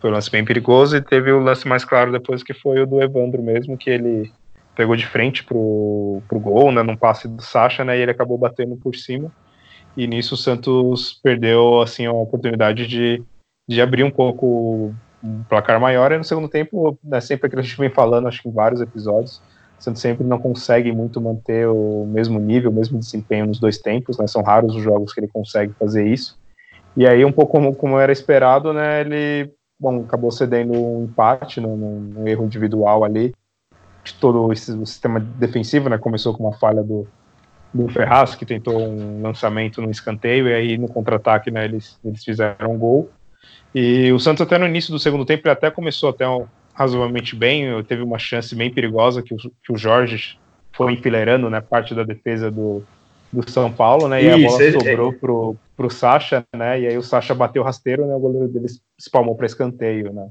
[0.00, 2.86] foi um lance bem perigoso e teve o lance mais claro depois que foi o
[2.86, 4.30] do Evandro mesmo, que ele
[4.74, 8.38] pegou de frente pro, pro gol, né, num passe do Sacha, né, e ele acabou
[8.38, 9.30] batendo por cima.
[9.96, 13.22] E nisso o Santos perdeu, assim, a oportunidade de,
[13.68, 16.10] de abrir um pouco um placar maior.
[16.12, 18.80] E no segundo tempo, né, sempre que a gente vem falando, acho que em vários
[18.80, 19.42] episódios,
[19.78, 23.78] o Santos sempre não consegue muito manter o mesmo nível, o mesmo desempenho nos dois
[23.78, 26.38] tempos, né, são raros os jogos que ele consegue fazer isso,
[26.96, 31.60] e aí um pouco como, como era esperado, né, ele, bom, acabou cedendo um empate
[31.60, 33.34] no, no erro individual ali,
[34.04, 37.06] de todo esse, o sistema defensivo, né, começou com uma falha do,
[37.72, 42.24] do Ferraz, que tentou um lançamento no escanteio, e aí no contra-ataque né, eles, eles
[42.24, 43.10] fizeram um gol,
[43.74, 47.36] e o Santos até no início do segundo tempo ele até começou até um, razoavelmente
[47.36, 50.38] bem, teve uma chance bem perigosa que o, que o Jorge
[50.72, 52.82] foi enfileirando, né, parte da defesa do,
[53.32, 55.14] do São Paulo, né, e Isso, a bola é, sobrou é...
[55.14, 58.66] pro, pro Sacha, né, e aí o Sacha bateu rasteiro, né, o goleiro dele
[58.98, 60.28] espalmou para escanteio, né.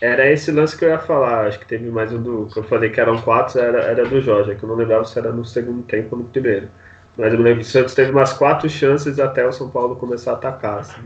[0.00, 2.64] Era esse lance que eu ia falar, acho que teve mais um do, que eu
[2.64, 5.44] falei que eram quatro, era, era do Jorge, que eu não lembrava se era no
[5.44, 6.68] segundo tempo ou no primeiro.
[7.16, 9.96] Mas eu me lembro que o Santos teve umas quatro chances até o São Paulo
[9.96, 11.02] começar a atacar, assim.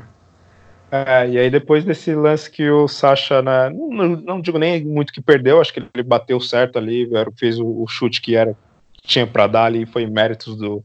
[0.91, 5.13] É, e aí depois desse lance que o Sacha, né, não, não, digo nem muito
[5.13, 8.57] que perdeu, acho que ele bateu certo ali, fez o, o chute que era
[9.03, 10.85] tinha para dar ali, foi méritos do,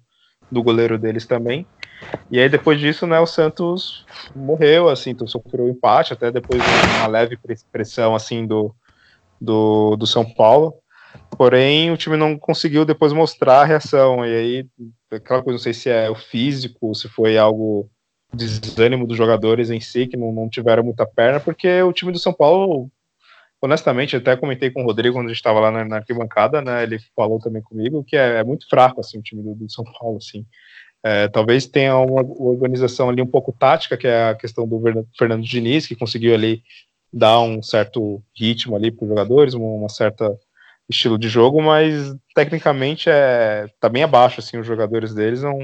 [0.51, 1.65] do goleiro deles também.
[2.29, 6.61] E aí depois disso, né, o Santos morreu, assim, então sofreu um empate, até depois
[6.61, 7.37] de uma leve
[7.71, 8.73] pressão, assim, do,
[9.39, 10.75] do, do São Paulo.
[11.37, 14.25] Porém, o time não conseguiu depois mostrar a reação.
[14.25, 14.67] E aí,
[15.11, 17.89] aquela coisa, não sei se é o físico, se foi algo
[18.33, 22.19] desânimo dos jogadores em si, que não, não tiveram muita perna, porque o time do
[22.19, 22.89] São Paulo,
[23.61, 26.83] honestamente, até comentei com o Rodrigo quando a gente estava lá na, na, arquibancada, né,
[26.83, 29.83] ele falou também comigo que é, é muito fraco, assim, o time do, do São
[29.99, 30.45] Paulo, assim.
[31.03, 34.81] É, talvez tenha uma organização ali um pouco tática, que é a questão do
[35.17, 36.61] Fernando Diniz, que conseguiu ali
[37.11, 40.31] dar um certo ritmo ali para os jogadores, uma, certa
[40.87, 45.57] estilo de jogo, mas tecnicamente é tá bem abaixo assim os jogadores deles não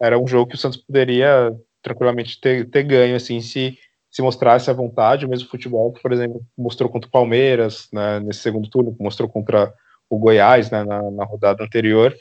[0.00, 1.50] era um jogo que o Santos poderia
[1.82, 3.76] tranquilamente ter, ter ganho, assim, se,
[4.10, 8.20] se mostrasse à vontade, o mesmo futebol que, por exemplo, mostrou contra o Palmeiras, né,
[8.20, 9.72] nesse segundo turno, mostrou contra
[10.08, 12.14] o Goiás, né, na, na rodada anterior,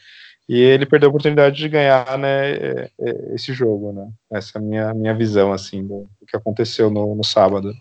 [0.50, 4.60] e ele perdeu a oportunidade de ganhar, né, é, é, esse jogo, né, essa é
[4.60, 7.72] a minha, minha visão, assim, do, do que aconteceu no, no sábado.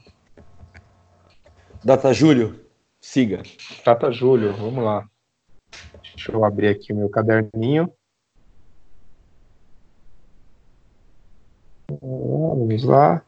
[1.83, 2.61] Data Júlio,
[3.01, 3.43] siga.
[3.83, 5.09] Data Júlio, vamos lá.
[6.15, 7.91] Deixa eu abrir aqui o meu caderninho.
[12.03, 13.23] Vamos lá.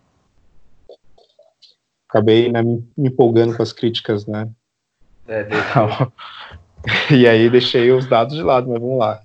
[2.10, 4.50] Acabei né, me empolgando com as críticas, né?
[5.26, 5.48] É,
[7.14, 9.22] e aí deixei os dados de lado, mas vamos lá.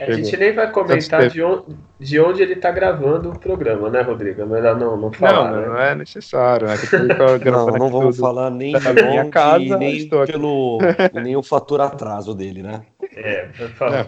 [0.00, 4.02] A gente nem vai comentar de onde, de onde ele está gravando o programa, né,
[4.02, 4.42] Rodrigo?
[4.42, 5.50] É melhor não, não falar.
[5.50, 5.66] Não, né?
[5.68, 6.66] não é necessário.
[6.66, 6.74] Né?
[7.50, 10.78] não, não vamos falar nem de minha onde, casa, nem, pelo,
[11.22, 12.82] nem o fator atraso dele, né?
[13.14, 14.06] É, por favor.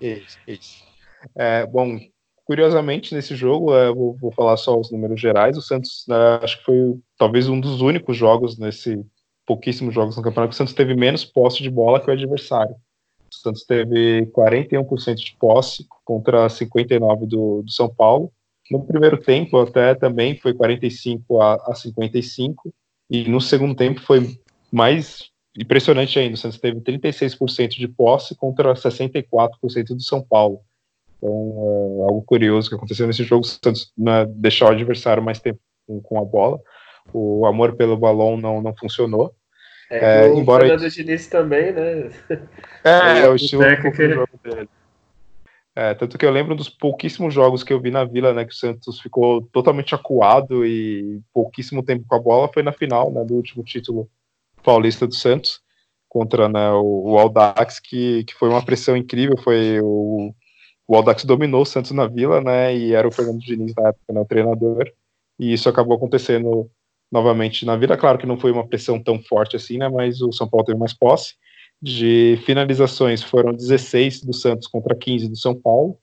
[0.00, 0.84] Isso, isso.
[1.36, 1.98] É, bom,
[2.50, 6.58] Curiosamente, nesse jogo, é, vou, vou, falar só os números gerais, o Santos né, acho
[6.58, 9.00] que foi talvez um dos únicos jogos nesse
[9.46, 12.74] pouquíssimos jogos no campeonato que o Santos teve menos posse de bola que o adversário.
[13.42, 18.32] Santos teve 41% de posse contra 59% do, do São Paulo.
[18.70, 22.72] No primeiro tempo, até também foi 45 a, a 55,
[23.10, 24.38] e no segundo tempo foi
[24.70, 26.34] mais impressionante ainda.
[26.34, 30.60] O Santos teve 36% de posse contra 64% do São Paulo.
[31.18, 35.38] Então, é algo curioso que aconteceu nesse jogo, o Santos né, deixou o adversário mais
[35.38, 36.58] tempo com, com, a bola.
[37.12, 39.34] O amor pelo balão não, não funcionou.
[39.90, 40.90] É, é, o embora Fernando ele...
[40.90, 42.10] Diniz também, né?
[42.82, 44.68] É, é o estilo do jogo dele.
[45.76, 48.52] É, tanto que eu lembro dos pouquíssimos jogos que eu vi na Vila, né, que
[48.52, 53.22] o Santos ficou totalmente acuado e pouquíssimo tempo com a bola, foi na final, né,
[53.22, 54.08] do último título
[54.62, 55.60] paulista do Santos,
[56.08, 60.34] contra né, o, o Aldax, que, que foi uma pressão incrível, foi o
[60.90, 62.76] o Aldax dominou o Santos na Vila, né?
[62.76, 64.90] E era o Fernando Diniz na época, né, o treinador.
[65.38, 66.68] E isso acabou acontecendo
[67.10, 67.96] novamente na Vila.
[67.96, 69.88] Claro que não foi uma pressão tão forte assim, né?
[69.88, 71.34] Mas o São Paulo teve mais posse.
[71.82, 75.98] De finalizações foram 16 do Santos contra 15 do São Paulo.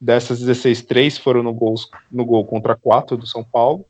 [0.00, 1.74] Dessas 16, três foram no gol,
[2.10, 3.84] no gol contra 4 do São Paulo.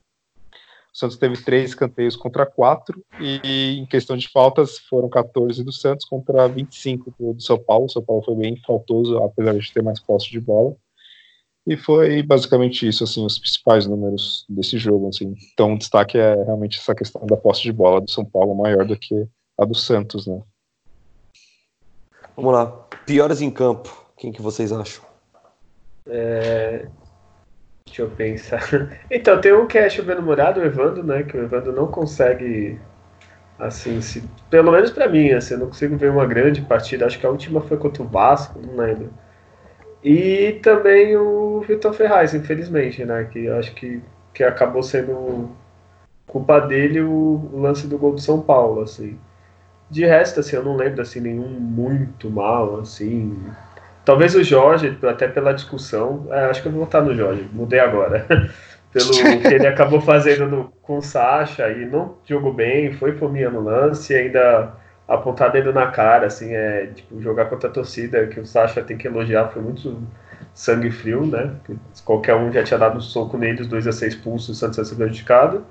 [0.93, 5.73] O Santos teve três escanteios contra quatro, e em questão de faltas foram 14 do
[5.73, 7.85] Santos contra 25 do, do São Paulo.
[7.85, 10.75] O São Paulo foi bem faltoso, apesar de ter mais posse de bola.
[11.67, 15.35] E foi basicamente isso, assim, os principais números desse jogo, assim.
[15.53, 18.85] Então, o destaque é realmente essa questão da posse de bola do São Paulo maior
[18.87, 19.27] do que
[19.59, 20.41] a do Santos, né?
[22.35, 22.67] Vamos lá.
[23.05, 24.07] Piores em campo.
[24.17, 25.05] Quem que vocês acham?
[26.07, 26.89] É...
[27.85, 28.63] Deixa eu pensar.
[29.11, 31.23] Então, tem um que é chovendo morado, o Evandro, né?
[31.23, 32.81] Que o Evandro não consegue,
[33.59, 34.23] assim, se...
[34.49, 37.05] pelo menos para mim, assim, eu não consigo ver uma grande partida.
[37.05, 39.13] Acho que a última foi contra o Vasco, não lembro.
[40.03, 43.29] E também o Vitor Ferraz, infelizmente, né?
[43.31, 44.01] Que acho que,
[44.33, 45.51] que acabou sendo
[46.27, 49.19] culpa dele o, lance do gol do São Paulo, assim.
[49.91, 53.37] De resto, assim, eu não lembro assim nenhum muito mal, assim.
[54.05, 57.81] Talvez o Jorge, até pela discussão, é, acho que eu vou votar no Jorge, mudei
[57.81, 58.27] agora.
[58.93, 63.49] Pelo que ele acabou fazendo no, com o Sacha e não jogou bem, foi fominha
[63.49, 64.75] no lance e ainda
[65.11, 68.97] apontar dedo na cara, assim, é tipo, jogar contra a torcida, que o Sacha tem
[68.97, 70.01] que elogiar, foi muito
[70.55, 71.57] sangue frio, né?
[72.05, 74.79] Qualquer um já tinha dado um soco nele, os dois a ser expulsos, o Santos
[74.79, 75.67] ia ser prejudicado.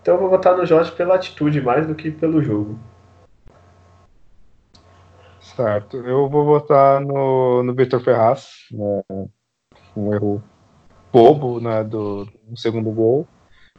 [0.00, 2.78] Então eu vou votar no Jorge pela atitude mais do que pelo jogo.
[5.54, 5.98] Certo.
[5.98, 9.02] Eu vou votar no, no Vitor Ferraz, né,
[9.94, 10.42] um erro
[11.12, 13.26] bobo né, do, segundo gol.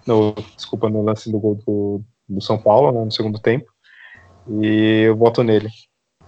[0.06, 3.72] No, desculpa, no lance do gol do, do São Paulo, né, no segundo tempo.
[4.48, 5.70] E eu voto nele.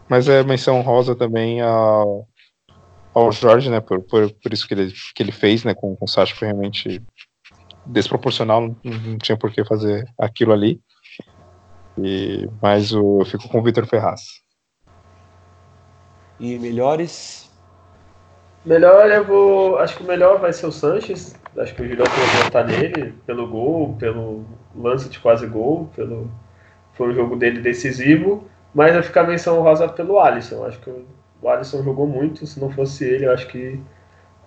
[0.09, 2.27] Mas é menção rosa também ao,
[3.13, 6.05] ao Jorge, né, por, por, por isso que ele, que ele fez né, com, com
[6.05, 7.01] o Sacha, foi realmente
[7.85, 10.81] desproporcional, não, não tinha por que fazer aquilo ali.
[11.97, 14.21] E, mas o, eu fico com o Vitor Ferraz.
[16.39, 17.51] E melhores?
[18.65, 19.77] Melhor eu vou.
[19.79, 21.35] Acho que o melhor vai ser o Sanches.
[21.57, 24.45] Acho que o Julião vai votar nele pelo gol, pelo
[24.75, 26.29] lance de quase gol, pelo.
[26.93, 28.47] Foi um jogo dele decisivo.
[28.73, 30.65] Mas vai ficar menção rosa pelo Alisson.
[30.65, 30.89] Acho que
[31.41, 32.45] o Alisson jogou muito.
[32.45, 33.79] Se não fosse ele, acho que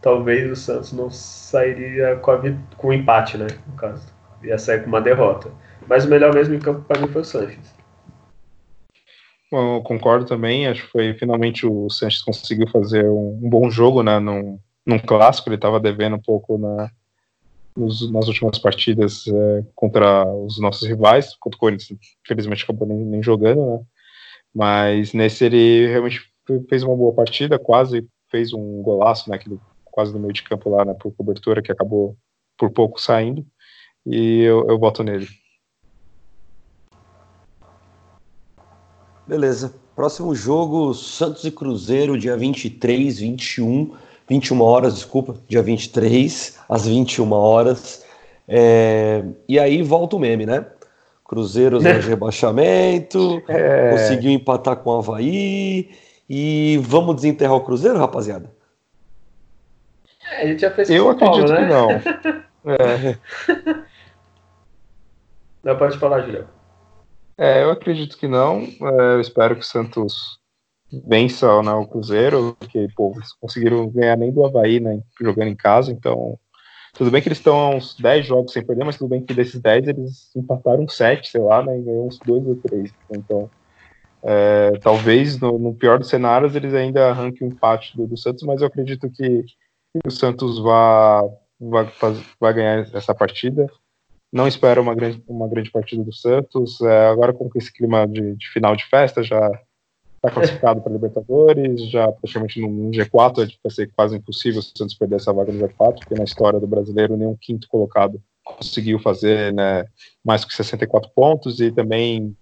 [0.01, 2.41] talvez o Santos não sairia com, a,
[2.77, 3.47] com o empate, né?
[3.67, 4.07] No caso.
[4.43, 5.51] Ia sair com uma derrota.
[5.87, 7.75] Mas o melhor mesmo em campo para mim foi o Sanches.
[9.53, 14.03] Eu concordo também, acho que foi finalmente o Sanches conseguiu fazer um, um bom jogo
[14.03, 16.91] né, num, num clássico, ele estava devendo um pouco na,
[17.77, 22.99] nos, nas últimas partidas é, contra os nossos rivais, contra o Corinthians, infelizmente acabou nem,
[22.99, 23.81] nem, jogando, né,
[24.55, 26.23] mas nesse ele realmente
[26.69, 29.39] fez uma boa partida, quase fez um golaço, né,
[29.85, 32.17] quase no meio de campo lá, né, por cobertura, que acabou
[32.57, 33.45] por pouco saindo,
[34.07, 35.27] e eu, eu nele.
[39.27, 39.75] Beleza.
[39.97, 43.95] Próximo jogo, Santos e Cruzeiro, dia 23, 21,
[44.29, 48.05] 21 horas, desculpa, dia 23, às 21 horas.
[48.49, 49.25] É...
[49.49, 50.67] E aí volta o meme, né?
[51.25, 53.91] Cruzeiro de rebaixamento, é...
[53.91, 55.91] conseguiu empatar com o Havaí.
[56.29, 58.51] E vamos desenterrar o Cruzeiro, rapaziada?
[60.31, 61.61] É, a gente já fez Eu acredito Paulo, né?
[61.61, 62.45] que não.
[62.67, 63.19] É.
[65.63, 66.47] Não pode falar, Julião.
[67.37, 68.63] É, eu acredito que não.
[68.63, 70.39] É, eu espero que o Santos
[71.07, 75.57] vença né, o Cruzeiro, porque pô, eles conseguiram ganhar nem do Havaí né, jogando em
[75.57, 76.39] casa, então.
[76.97, 79.35] Tudo bem que eles estão há uns 10 jogos sem perder, mas tudo bem que
[79.35, 82.93] desses 10 eles empataram 7, sei lá, né, e ganhou uns 2 ou 3.
[83.11, 83.51] Então,
[84.23, 88.43] é, talvez no, no, pior dos cenários eles ainda arranquem o empate do, do Santos,
[88.45, 91.23] mas eu acredito que, que o Santos vá,
[91.61, 91.93] vá,
[92.41, 93.67] vai ganhar essa partida.
[94.33, 96.81] Não espero uma grande, uma grande partida do Santos.
[96.81, 99.51] É, agora, com esse clima de, de, final de festa, já
[100.25, 105.17] está classificado para Libertadores, já praticamente no, G4, vai ser quase impossível o Santos perder
[105.17, 109.87] essa vaga no G4, porque na história do brasileiro nenhum quinto colocado conseguiu fazer né,
[110.25, 112.37] mais que 64 pontos e também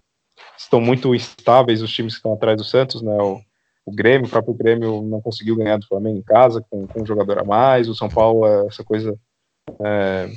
[0.57, 3.15] estão muito instáveis os times que estão atrás do Santos, né?
[3.17, 3.39] O,
[3.85, 7.05] o Grêmio, o próprio Grêmio não conseguiu ganhar do Flamengo em casa com, com um
[7.05, 7.89] jogador a mais.
[7.89, 9.17] O São Paulo, é essa coisa
[9.81, 10.29] é,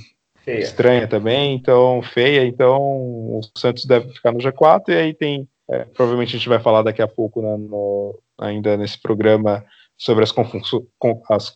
[0.46, 5.84] estranha também, então feia, então o Santos deve ficar no G4 e aí tem, é,
[5.84, 9.64] provavelmente a gente vai falar daqui a pouco né, no, ainda nesse programa
[9.96, 11.52] sobre as, confuso, com, as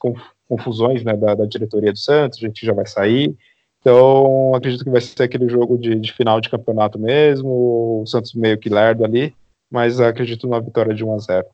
[0.49, 3.37] confusões né, da, da, diretoria do Santos, a gente já vai sair,
[3.81, 8.35] então acredito que vai ser aquele jogo de, de final de campeonato mesmo, o Santos
[8.35, 9.35] meio que lerdo ali,
[9.71, 11.47] mas acredito numa vitória de 1 a 0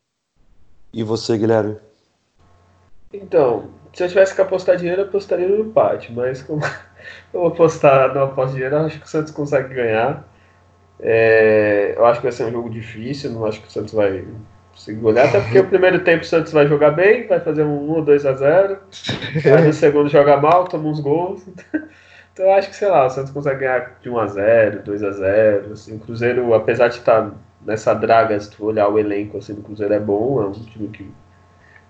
[0.93, 1.77] E você, Guilherme?
[3.13, 6.61] Então, se eu tivesse que apostar dinheiro, eu apostaria no empate, mas como
[7.33, 10.27] eu vou apostar no aposta dinheiro, acho que o Santos consegue ganhar.
[10.99, 14.25] É, eu acho que vai ser um jogo difícil, não acho que o Santos vai
[14.71, 17.89] conseguir golear, até porque o primeiro tempo o Santos vai jogar bem, vai fazer um
[17.89, 18.77] 1 ou 2 a 0
[19.45, 21.45] aí no segundo joga mal, toma uns gols.
[22.33, 25.71] Então eu acho que, sei lá, o Santos consegue ganhar de 1x0, 2x0.
[25.71, 27.31] Assim, o Cruzeiro, apesar de estar
[27.65, 30.87] nessa draga, se tu olhar o elenco assim, do Cruzeiro é bom, é um time
[30.89, 31.11] que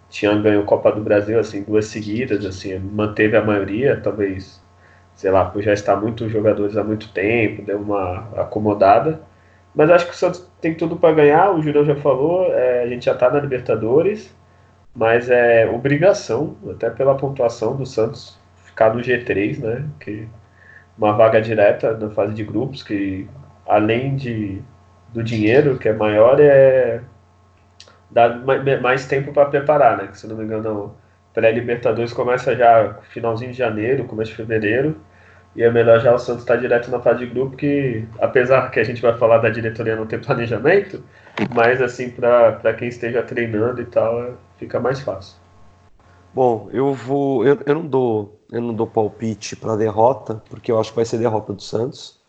[0.10, 4.62] tinha ganho Copa do Brasil assim duas seguidas, assim, manteve a maioria, talvez,
[5.18, 9.22] sei lá, por já estar muitos jogadores há muito tempo, deu uma acomodada.
[9.76, 12.88] Mas acho que o Santos tem tudo para ganhar, o Julião já falou, é, a
[12.88, 14.36] gente já está na Libertadores,
[14.96, 19.86] mas é obrigação, até pela pontuação do Santos, ficar no G3, né?
[20.00, 20.28] Que
[20.98, 23.28] uma vaga direta na fase de grupos, que
[23.68, 24.62] além de,
[25.14, 27.02] do dinheiro, que é maior, é
[28.10, 28.30] dá
[28.82, 30.08] mais tempo para preparar, né?
[30.08, 30.96] Que, se não me engano,
[31.34, 35.00] pré-Libertadores começa já finalzinho de janeiro, começo de fevereiro,
[35.58, 38.70] e é melhor já o Santos estar tá direto na fase de grupo, que apesar
[38.70, 41.04] que a gente vai falar da diretoria não ter planejamento,
[41.54, 45.36] mas assim, para quem esteja treinando e tal, fica mais fácil.
[46.34, 47.44] Bom, eu vou.
[47.44, 48.40] Eu, eu não dou.
[48.52, 52.20] Eu não dou palpite para derrota, porque eu acho que vai ser derrota do Santos.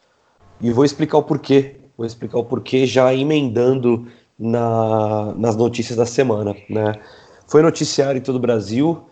[0.61, 1.76] E vou explicar o porquê.
[1.97, 4.09] Vou explicar o porquê já emendando
[4.39, 6.57] na, nas notícias da semana.
[6.68, 6.95] Né?
[7.47, 9.09] Foi noticiário em todo o Brasil.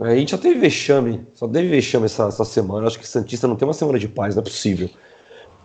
[0.00, 2.86] A gente já teve vexame, só teve vexame essa, essa semana.
[2.86, 4.88] Acho que Santista não tem uma semana de paz, não é possível.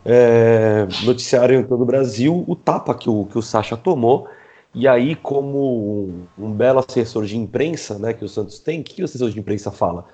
[0.06, 4.28] É, noticiário em todo o Brasil, o tapa que o, que o Sacha tomou
[4.74, 9.02] e aí, como um, belo assessor de imprensa, né, que o Santos tem, o que
[9.02, 10.06] o assessor de imprensa fala?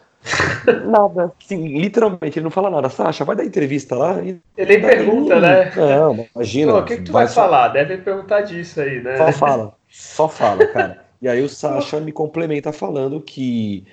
[0.86, 1.34] nada.
[1.46, 2.88] Sim, literalmente, ele não fala nada.
[2.88, 4.22] Sacha, vai dar entrevista lá.
[4.22, 4.40] E...
[4.56, 5.70] Ele pergunta, né?
[5.76, 6.76] Não, imagina.
[6.76, 7.68] o que, que tu vai, vai falar?
[7.70, 9.18] Deve perguntar disso aí, né?
[9.18, 11.04] Só fala, só fala, cara.
[11.22, 13.86] E aí o Sacha me complementa falando que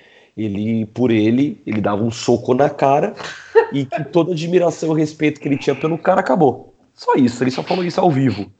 [0.43, 3.13] ele, por ele, ele dava um soco na cara
[3.71, 6.73] e que toda a admiração e respeito que ele tinha pelo cara acabou.
[6.93, 8.51] Só isso, ele só falou isso ao vivo.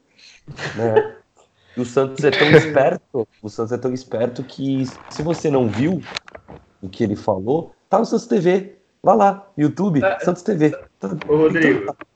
[0.76, 1.16] Né?
[1.76, 5.68] E o Santos é tão esperto, o Santos é tão esperto que se você não
[5.68, 6.02] viu
[6.80, 8.76] o que ele falou, tá no Santos TV.
[9.02, 10.70] Vá lá, YouTube, tá, Santos TV.
[11.00, 12.11] Tá, Ô, Rodrigo, é.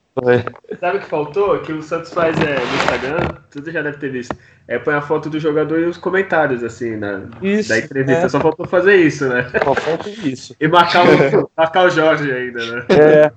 [0.80, 1.58] Sabe o que faltou?
[1.60, 3.18] Que o Santos faz é, no Instagram,
[3.50, 4.34] tudo já deve ter visto.
[4.66, 8.26] É, põe a foto do jogador e os comentários, assim, na, isso, da entrevista.
[8.26, 8.28] É.
[8.28, 9.50] Só faltou fazer isso, né?
[9.62, 10.56] Só falta isso.
[10.60, 12.86] E marcar o, marcar o Jorge ainda, né?
[12.90, 13.32] É.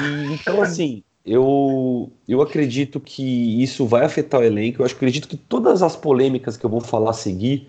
[0.00, 4.82] E, então, assim, eu, eu acredito que isso vai afetar o elenco.
[4.82, 7.68] Eu acredito que todas as polêmicas que eu vou falar a seguir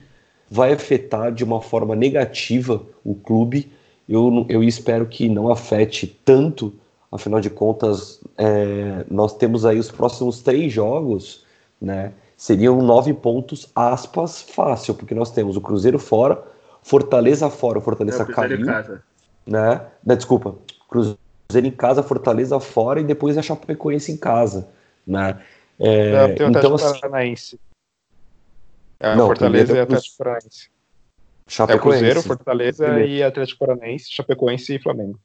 [0.50, 3.72] vai afetar de uma forma negativa o clube.
[4.08, 6.74] Eu, eu espero que não afete tanto,
[7.14, 11.46] afinal de contas, é, nós temos aí os próximos três jogos,
[11.80, 12.14] né?
[12.36, 16.44] Seriam nove pontos, aspas, fácil, porque nós temos o Cruzeiro fora,
[16.82, 18.66] Fortaleza fora, Fortaleza é, caiu.
[19.46, 19.82] Né?
[20.04, 20.56] Desculpa,
[20.90, 21.18] Cruzeiro
[21.68, 24.68] em casa, Fortaleza fora e depois a Chapecoense em casa,
[25.06, 25.40] né?
[25.80, 27.60] É, tem o então, assim, Paranaense.
[29.00, 30.70] É, não, Fortaleza e Atlético Paranaense.
[31.70, 33.10] É o Cruzeiro, Fortaleza primeiro.
[33.10, 35.20] e Atlético Paranaense, Chapecoense e Flamengo.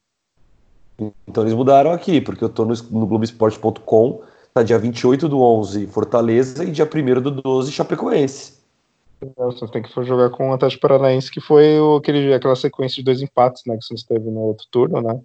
[1.27, 4.23] Então eles mudaram aqui, porque eu tô no, no Globoesporte.com,
[4.53, 8.59] tá dia 28 do 11 Fortaleza e dia 1 do 12 Chapecoense.
[9.37, 13.05] Você tem que jogar com o Atlético Paranaense, que foi o, aquele, aquela sequência de
[13.05, 15.21] dois empates né, que você teve no outro turno, né?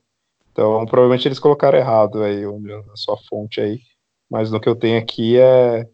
[0.51, 3.79] Então, provavelmente eles colocaram errado aí, a sua fonte aí.
[4.29, 5.87] Mas no que eu tenho aqui é,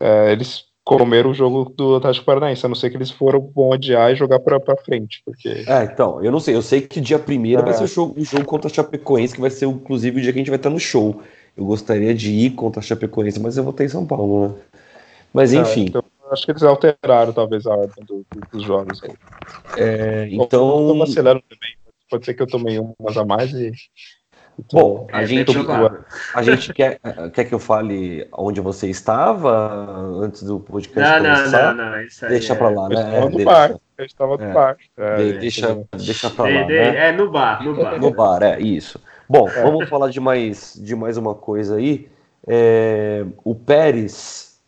[0.00, 3.72] é eles comeram o jogo do Atlético Paranaense, a não ser que eles foram bom
[3.72, 5.64] adiar e jogar para frente, porque...
[5.66, 7.62] É, então, eu não sei, eu sei que dia 1 é.
[7.62, 10.32] vai ser o jogo, o jogo contra a Chapecoense, que vai ser inclusive o dia
[10.32, 11.22] que a gente vai estar no show.
[11.56, 14.54] Eu gostaria de ir contra a Chapecoense, mas eu vou estar em São Paulo, né?
[15.32, 15.84] Mas é, enfim...
[15.84, 19.00] É, então, acho que eles alteraram talvez a ordem do, do, dos jogos.
[19.76, 20.88] É, então...
[20.88, 21.76] Eu vacilando também,
[22.12, 23.72] Pode ser que eu tomei umas a mais e.
[24.70, 25.52] Bom, a, é, gente,
[26.34, 27.00] a gente quer,
[27.32, 31.74] quer que eu fale onde você estava antes do podcast não, começar?
[31.74, 32.56] Não, não, não, isso aí Deixa é...
[32.56, 32.96] pra lá, né?
[32.96, 33.80] Eu estava no bar.
[33.98, 34.52] Eu estava no é.
[34.52, 34.76] bar.
[34.96, 37.08] É, deixa, deixa pra lá, de, né?
[37.08, 38.00] É no bar, no bar.
[38.00, 39.00] No bar, é, isso.
[39.28, 39.62] Bom, é.
[39.62, 42.08] vamos falar de mais, de mais uma coisa aí.
[42.46, 44.60] É, o Pérez,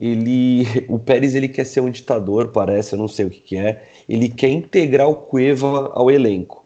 [0.00, 3.56] ele, o Pérez ele quer ser um ditador, parece, eu não sei o que, que
[3.56, 3.84] é.
[4.08, 6.65] Ele quer integrar o Cueva ao elenco.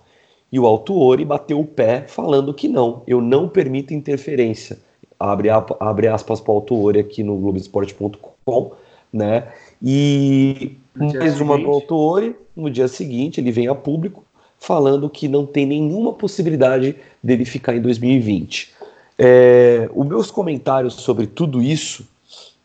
[0.53, 4.78] E o Altuori bateu o pé falando que não, eu não permito interferência.
[5.18, 8.72] Abre, abre aspas para o Altuori aqui no Globoesporte.com,
[9.12, 9.48] né?
[9.82, 14.24] E mais uma do Altuori, no dia seguinte ele vem a público
[14.59, 18.72] falando que não tem nenhuma possibilidade dele ficar em 2020.
[19.18, 22.07] É, os meus comentários sobre tudo isso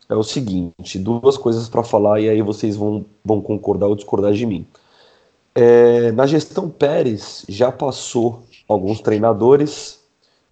[0.08, 4.32] é o seguinte: duas coisas para falar e aí vocês vão, vão concordar ou discordar
[4.32, 4.66] de mim.
[5.56, 9.98] É, na gestão Pérez já passou alguns treinadores,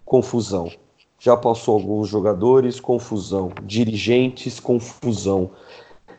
[0.03, 0.71] confusão.
[1.19, 3.51] Já passou alguns jogadores, confusão.
[3.63, 5.51] Dirigentes, confusão.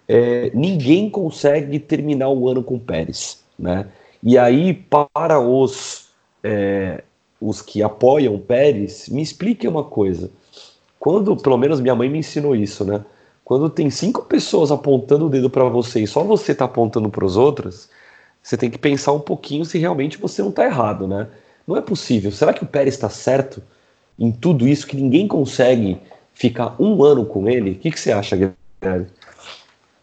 [0.07, 3.89] É, ninguém consegue terminar o ano com Pérez, né?
[4.23, 6.11] E aí para os
[6.45, 7.03] é,
[7.41, 10.31] os que apoiam Pérez, me expliquem uma coisa.
[11.01, 13.05] Quando, pelo menos minha mãe me ensinou isso, né?
[13.45, 17.25] Quando tem cinco pessoas apontando o dedo para você e só você tá apontando para
[17.25, 17.89] os outros,
[18.47, 21.27] você tem que pensar um pouquinho se realmente você não tá errado, né?
[21.67, 22.31] Não é possível.
[22.31, 23.61] Será que o Pérez está certo
[24.17, 26.01] em tudo isso que ninguém consegue
[26.33, 27.73] ficar um ano com ele?
[27.73, 29.09] O que, que você acha, Guilherme?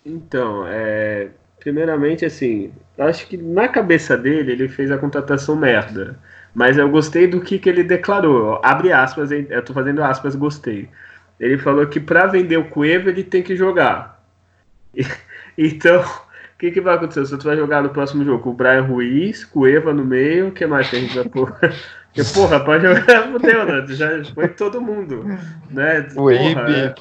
[0.05, 6.19] Então, é, primeiramente, assim, acho que na cabeça dele ele fez a contratação merda.
[6.53, 8.59] Mas eu gostei do que, que ele declarou.
[8.61, 10.89] Abre aspas, eu tô fazendo aspas, gostei.
[11.39, 14.21] Ele falou que para vender o Cueva ele tem que jogar.
[15.55, 16.03] E, então,
[16.63, 17.25] que, que vai acontecer?
[17.25, 20.65] Você vai jogar no próximo jogo com o Brian Ruiz, Cueva no meio, o que
[20.65, 21.53] mais que a gente vai pôr?
[22.13, 23.83] Porque, porra, pra jogar, fudeu, né?
[23.87, 25.25] Já foi todo mundo.
[25.71, 26.07] Né?
[26.15, 26.93] O Uribe.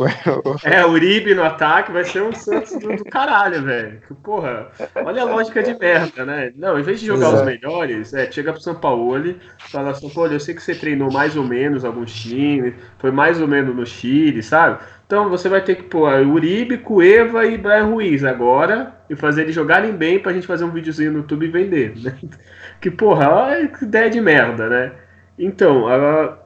[0.65, 4.01] É, é, o Uribe no ataque vai ser um Santos do, do caralho, velho.
[4.23, 6.51] Porra, olha a lógica de merda, né?
[6.57, 7.43] Não, em vez de jogar Exato.
[7.43, 10.75] os melhores, é, chega pro São Paulo e fala São Paulo, eu sei que você
[10.75, 14.79] treinou mais ou menos alguns times, foi mais ou menos no Chile, sabe?
[15.13, 19.55] Então você vai ter que pôr Uribe, Cueva e Brian Ruiz agora e fazer eles
[19.55, 22.17] jogarem bem pra gente fazer um videozinho no YouTube e vender, né?
[22.81, 24.93] Que porra, olha que ideia de merda, né?
[25.39, 25.85] Então,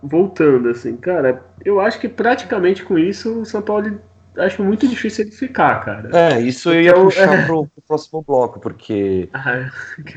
[0.02, 4.00] voltando assim, cara, eu acho que praticamente com isso o São Paulo
[4.36, 6.10] acho muito difícil ele ficar, cara.
[6.12, 7.46] É, isso eu ia então, puxar é...
[7.46, 9.70] pro, pro, próximo bloco, porque ah,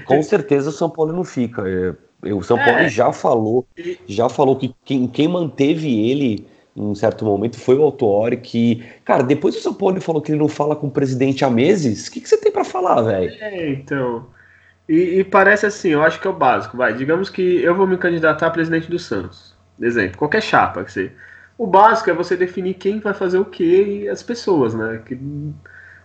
[0.06, 1.64] com certeza o São Paulo não fica.
[1.70, 2.90] É, o São Paulo é.
[2.90, 3.68] já falou,
[4.08, 6.48] já falou que quem, quem manteve ele
[6.80, 10.32] em um certo momento foi o Autori, que, cara, depois o São Paulo falou que
[10.32, 13.02] ele não fala com o presidente há meses, o que, que você tem para falar,
[13.02, 13.36] velho?
[13.42, 14.26] É, então.
[14.88, 16.78] E, e, parece assim, eu acho que é o básico.
[16.78, 19.54] Vai, digamos que eu vou me candidatar a presidente do Santos.
[19.80, 21.12] Exemplo, qualquer chapa que você.
[21.58, 25.02] O básico é você definir quem vai fazer o que e as pessoas, né?
[25.06, 25.20] Que...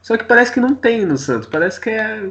[0.03, 1.49] Só que parece que não tem no Santos.
[1.49, 2.29] Parece que é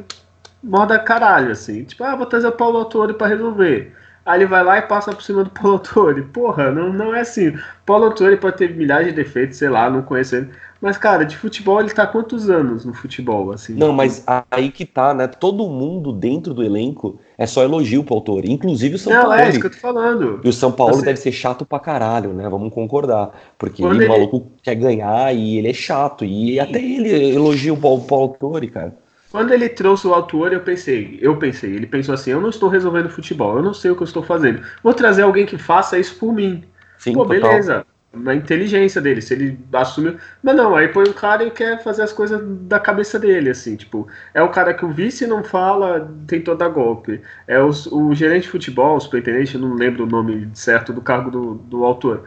[0.62, 1.84] moda caralho, assim.
[1.84, 3.92] Tipo, ah, vou trazer o Paulo Autori para resolver.
[4.24, 6.22] Aí ele vai lá e passa por cima do Paulo Autori.
[6.22, 7.54] Porra, não, não é assim.
[7.84, 10.50] Paulo Autori pode ter milhares de defeitos, sei lá, não conheço ele.
[10.80, 13.72] Mas, cara, de futebol ele tá há quantos anos no futebol, assim?
[13.72, 15.26] Não, mas aí que tá, né?
[15.26, 19.34] Todo mundo dentro do elenco é só elogio pro autor, inclusive o São não, Paulo.
[19.34, 20.40] é isso que eu tô falando.
[20.44, 22.46] E o São Paulo assim, deve ser chato pra caralho, né?
[22.50, 23.30] Vamos concordar.
[23.56, 26.22] Porque ele, ele, maluco quer ganhar e ele é chato.
[26.22, 28.94] E até ele elogia o Paulo, Paulo Autori, cara.
[29.34, 32.68] Quando ele trouxe o autor, eu pensei, eu pensei, ele pensou assim, eu não estou
[32.68, 34.62] resolvendo futebol, eu não sei o que eu estou fazendo.
[34.80, 36.62] Vou trazer alguém que faça isso por mim.
[36.96, 40.16] Sim, Pô, beleza na inteligência dele, se ele assume.
[40.40, 43.74] Mas não, aí põe um cara e quer fazer as coisas da cabeça dele, assim,
[43.74, 47.20] tipo, é o cara que o vice não fala, tem toda golpe.
[47.48, 51.28] É o, o gerente de futebol, o superintendente, não lembro o nome certo do cargo
[51.32, 52.22] do, do autor.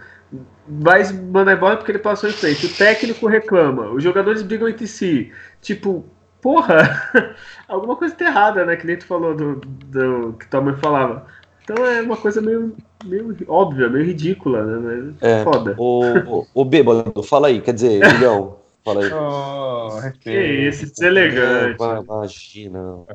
[0.68, 2.66] Vai mandar embora porque ele passou em frente.
[2.66, 5.32] O técnico reclama, os jogadores brigam entre si.
[5.62, 6.06] Tipo,
[6.42, 7.12] porra,
[7.68, 8.76] alguma coisa tá errada, né?
[8.76, 11.26] Que nem tu falou do, do que tua mãe falava.
[11.64, 15.14] Então é uma coisa meio, meio óbvia, meio ridícula, né?
[15.20, 15.76] É, foda.
[15.78, 16.02] O,
[16.40, 19.12] o, o bêbado, fala aí, quer dizer, Julião, fala aí.
[19.12, 21.84] Oh, que isso, deselegante.
[21.84, 23.06] É, imagina.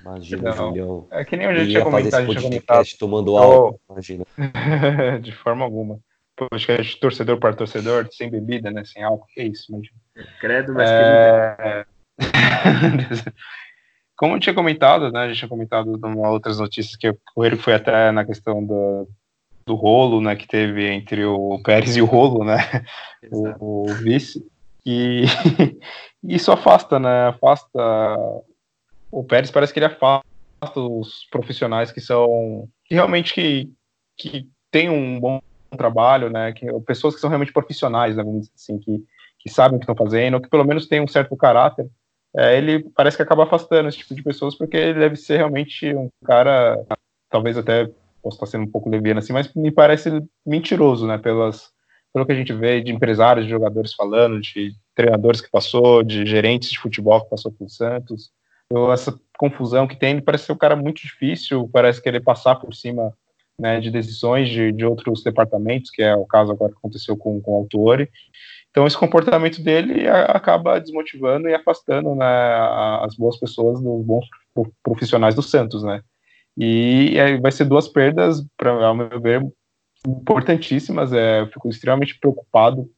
[0.00, 0.68] Imagina, não.
[0.68, 1.06] Julião.
[1.12, 2.32] É que nem a gente tinha comentado.
[2.32, 3.38] Esse podcast tomando oh.
[3.38, 4.24] álcool, imagina.
[5.22, 6.00] De forma alguma.
[6.50, 8.84] Podcast torcedor para torcedor, sem bebida, né?
[8.84, 9.96] Sem álcool, que isso, imagina.
[10.40, 11.84] Credo, mas é...
[11.84, 11.97] que
[14.16, 17.56] como eu tinha comentado, né, a gente tinha comentado em outras notícias que o erro
[17.56, 19.08] foi até na questão do,
[19.64, 22.56] do rolo, né, que teve entre o Pérez e o rolo, né,
[23.30, 24.44] o, o, vice,
[24.84, 25.22] e
[26.24, 27.78] isso afasta, né, afasta
[29.10, 30.24] o Pérez parece que ele afasta
[30.76, 33.72] os profissionais que são que realmente que,
[34.16, 35.40] que tem um bom
[35.76, 39.04] trabalho, né, que pessoas que são realmente profissionais, né, vamos dizer assim, que,
[39.38, 41.86] que sabem o que estão fazendo, ou que pelo menos têm um certo caráter,
[42.38, 45.92] é, ele parece que acaba afastando esse tipo de pessoas porque ele deve ser realmente
[45.92, 46.78] um cara,
[47.28, 47.90] talvez até
[48.22, 51.70] possa estar sendo um pouco leviano assim, mas me parece mentiroso, né, pelas,
[52.12, 56.24] pelo que a gente vê de empresários, de jogadores falando, de treinadores que passou, de
[56.24, 58.30] gerentes de futebol que passou pelo Santos,
[58.92, 62.72] essa confusão que tem, ele parece ser um cara muito difícil, parece querer passar por
[62.72, 63.12] cima
[63.58, 67.40] né, de decisões de, de outros departamentos, que é o caso agora que aconteceu com,
[67.40, 68.08] com o Autori,
[68.78, 72.24] então, esse comportamento dele acaba desmotivando e afastando né,
[73.02, 74.24] as boas pessoas dos bons
[74.84, 76.00] profissionais do Santos, né?
[76.56, 79.44] E vai ser duas perdas, pra, ao meu ver,
[80.06, 81.12] importantíssimas.
[81.12, 82.88] É, eu fico extremamente preocupado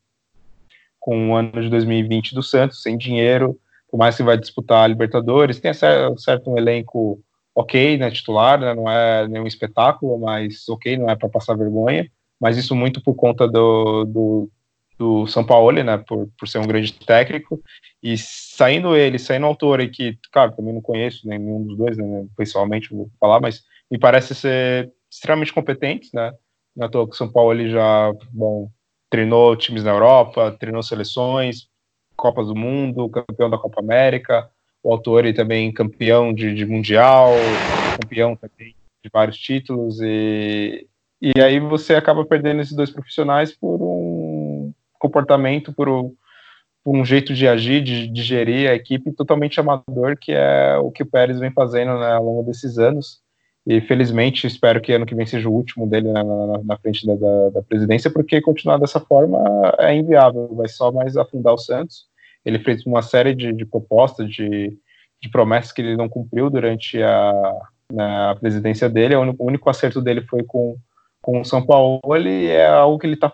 [0.99, 3.59] com o ano de 2020 do Santos, sem dinheiro,
[3.91, 7.19] por mais que vai disputar a Libertadores, tem certo um elenco
[7.55, 12.07] ok, né, titular, né, não é nenhum espetáculo, mas ok, não é para passar vergonha,
[12.39, 14.51] mas isso muito por conta do, do
[15.01, 17.59] do São Paulo, né, por, por ser um grande técnico,
[18.03, 22.27] e saindo ele, saindo o autor que, claro, também não conheço nenhum dos dois, né,
[22.37, 26.33] pessoalmente, vou falar, mas me parece ser extremamente competentes, né?
[26.77, 28.71] Na toa que o São Paulo ele já, bom,
[29.09, 31.69] treinou times na Europa, treinou seleções,
[32.15, 34.51] Copas do Mundo, campeão da Copa América,
[34.83, 37.33] o autor também campeão de, de mundial,
[38.01, 40.87] campeão também de vários títulos e
[41.23, 44.10] e aí você acaba perdendo esses dois profissionais por um
[45.01, 46.15] comportamento, por um,
[46.85, 50.93] por um jeito de agir, de, de, gerir a equipe totalmente amador, que é o
[50.93, 53.19] que o Pérez vem fazendo né, ao longo desses anos.
[53.67, 57.07] E felizmente espero que ano que vem seja o último dele na, na, na frente
[57.07, 59.39] da, da, da, presidência, porque continuar dessa forma
[59.79, 62.07] é inviável, vai só mais afundar o Santos.
[62.45, 64.79] Ele fez uma série de, de propostas, de,
[65.21, 67.61] de promessas que ele não cumpriu durante a,
[67.93, 69.15] na presidência dele.
[69.15, 70.77] O único, o único acerto dele foi com
[71.23, 73.33] com o São Paulo e é algo que ele está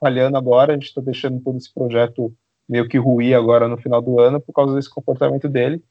[0.00, 0.72] falhando agora.
[0.72, 2.32] A gente está deixando todo esse projeto
[2.68, 5.82] meio que ruir agora no final do ano por causa desse comportamento dele.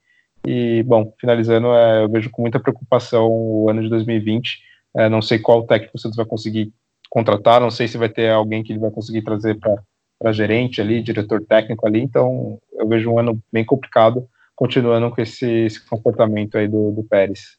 [0.46, 4.60] E, bom, finalizando, é, eu vejo com muita preocupação o ano de 2020.
[4.96, 6.72] É, não sei qual técnico Santos vai conseguir
[7.10, 11.02] contratar, não sei se vai ter alguém que ele vai conseguir trazer para gerente ali,
[11.02, 12.02] diretor técnico ali.
[12.02, 17.04] Então, eu vejo um ano bem complicado, continuando com esse, esse comportamento aí do, do
[17.04, 17.58] Pérez.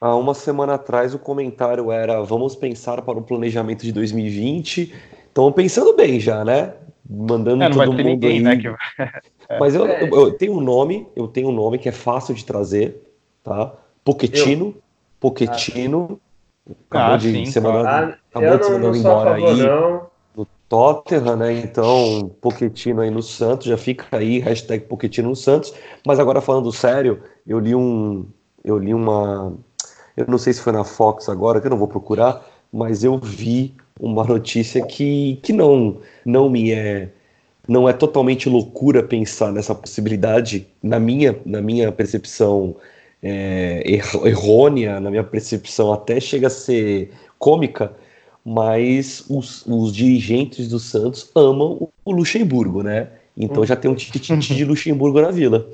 [0.00, 4.94] Há uma semana atrás o comentário era: vamos pensar para o planejamento de 2020.
[5.26, 6.74] Estão pensando bem já, né?
[7.08, 8.42] Mandando é, todo mundo ninguém, aí.
[8.42, 8.68] Né, que...
[9.48, 9.58] é.
[9.58, 12.44] Mas eu, eu, eu, tenho um nome, eu tenho um nome que é fácil de
[12.44, 13.00] trazer,
[13.42, 13.72] tá?
[14.04, 14.74] Poquetino,
[15.18, 16.20] Poquetino.
[16.90, 19.56] Acabou ah, de sim, ser mandado, ah, acabou de ser mandado embora aí.
[19.56, 20.06] Não.
[20.36, 21.52] No Tottenham, né?
[21.52, 25.72] Então, Poquetino aí no Santos, já fica aí, hashtag Poquetino no Santos.
[26.04, 28.26] Mas agora falando sério, eu li um.
[28.64, 29.56] Eu li uma,
[30.16, 33.18] eu não sei se foi na Fox agora, que eu não vou procurar, mas eu
[33.18, 37.10] vi uma notícia que, que não, não me é
[37.68, 42.76] não é totalmente loucura pensar nessa possibilidade na minha, na minha percepção
[43.20, 43.82] é,
[44.24, 47.10] errônea, na minha percepção até chega a ser
[47.40, 47.92] cômica,
[48.44, 53.08] mas os, os dirigentes do Santos amam o Luxemburgo, né?
[53.36, 55.68] Então já tem um tititi de Luxemburgo na vila.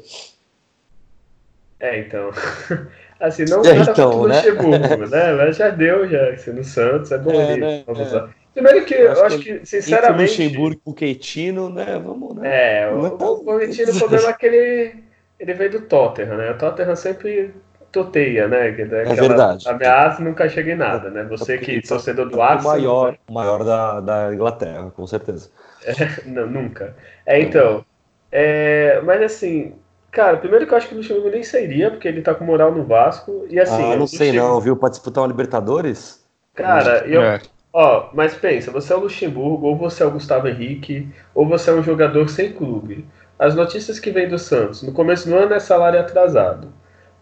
[1.78, 2.30] É, então.
[3.22, 4.36] Assim, não é, então, né?
[4.36, 5.32] Luxemburgo, né?
[5.38, 6.30] Mas já deu, já.
[6.30, 7.60] Assim, no Santos, é bom é, ali.
[7.60, 7.84] Né?
[7.86, 8.16] Vamos é.
[8.16, 8.28] lá.
[8.52, 10.32] Primeiro que eu acho que, sinceramente.
[10.32, 12.02] Entre Luxemburgo e o Queitino, né?
[12.04, 12.82] Vamos, né?
[12.82, 14.94] É, o, o, o Queitino, o problema é que ele,
[15.38, 16.50] ele veio do Tottenham, né?
[16.50, 17.54] O Tottenham sempre
[17.92, 18.72] toteia, né?
[18.72, 19.68] Que é verdade.
[19.68, 21.22] Ameaça nunca chega em nada, né?
[21.24, 22.76] Você que torcedor do Arsenal.
[22.76, 23.18] O maior, né?
[23.30, 25.48] maior da, da Inglaterra, com certeza.
[25.84, 25.94] É,
[26.26, 26.96] não, nunca.
[27.24, 27.84] É, então.
[28.32, 29.74] É, mas assim,
[30.12, 32.70] Cara, primeiro que eu acho que o Luxemburgo nem sairia, porque ele tá com moral
[32.70, 33.46] no Vasco.
[33.48, 33.94] E assim.
[33.94, 34.76] Ah, não sei não, viu?
[34.76, 36.22] Pra disputar uma Libertadores?
[36.54, 37.22] Cara, eu.
[37.22, 37.40] É.
[37.72, 41.70] Ó, mas pensa, você é o Luxemburgo, ou você é o Gustavo Henrique, ou você
[41.70, 43.06] é um jogador sem clube.
[43.38, 46.68] As notícias que vêm do Santos, no começo do ano é salário atrasado.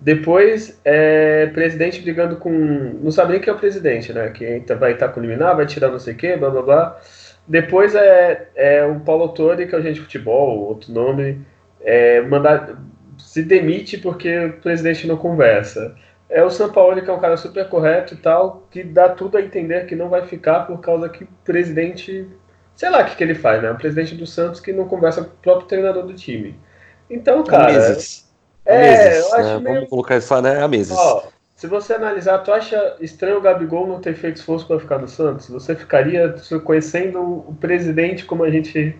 [0.01, 2.51] Depois é presidente brigando com.
[2.51, 4.31] Não sabe nem quem é o presidente, né?
[4.31, 7.01] Que vai estar tá com liminar, vai tirar não sei o quê, blá blá blá.
[7.47, 11.47] Depois é, é o Paulo Autori, que é o gente de futebol, outro nome
[11.83, 12.79] é, mandar
[13.19, 15.95] se demite porque o presidente não conversa.
[16.29, 19.37] É o São Paulo que é um cara super correto e tal, que dá tudo
[19.37, 22.29] a entender que não vai ficar por causa que o presidente,
[22.77, 23.71] sei lá o que, que ele faz, né?
[23.71, 26.59] O presidente do Santos que não conversa com o próprio treinador do time.
[27.09, 27.73] Então, cara.
[27.73, 28.31] meses.
[28.65, 29.59] É, meses, eu acho né?
[29.59, 29.75] meio...
[29.75, 30.63] Vamos colocar isso né?
[30.63, 30.97] há meses.
[30.97, 31.25] Ó,
[31.57, 35.09] se você analisar, tu acha estranho o Gabigol não ter feito esforço para ficar no
[35.09, 35.49] Santos?
[35.49, 38.97] Você ficaria conhecendo o presidente como a gente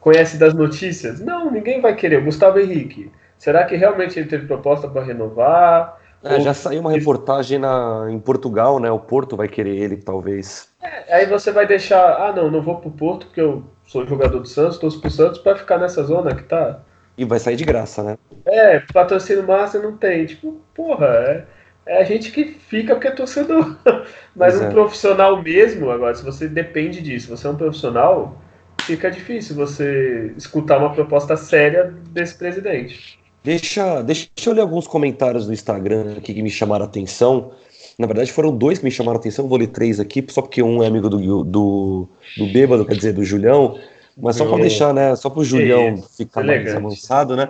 [0.00, 1.20] conhece das notícias?
[1.20, 2.18] Não, ninguém vai querer.
[2.18, 5.98] O Gustavo Henrique, será que realmente ele teve proposta para renovar?
[6.22, 6.40] É, Ou...
[6.40, 8.90] Já saiu uma reportagem na, em Portugal, né?
[8.90, 10.68] O Porto vai querer ele, talvez.
[10.82, 14.40] É, aí você vai deixar, ah, não, não vou pro Porto porque eu sou jogador
[14.40, 16.80] do Santos, torço pro Santos para ficar nessa zona que tá.
[17.16, 18.18] E vai sair de graça, né?
[18.46, 20.26] É, patrocínio massa não tem.
[20.26, 21.44] Tipo, porra, é,
[21.86, 23.76] é a gente que fica porque é torcedor.
[24.34, 24.70] Mas um é.
[24.70, 28.40] profissional mesmo, agora, se você depende disso, você é um profissional,
[28.82, 33.18] fica difícil você escutar uma proposta séria desse presidente.
[33.42, 37.52] Deixa, deixa eu ler alguns comentários do Instagram aqui que me chamaram a atenção.
[37.98, 40.62] Na verdade, foram dois que me chamaram a atenção, vou ler três aqui, só porque
[40.62, 43.78] um é amigo do, do, do Bêbado, quer dizer, do Julião,
[44.16, 45.14] mas só para deixar, né?
[45.16, 47.48] Só para o Julião ficar mais avançado, né?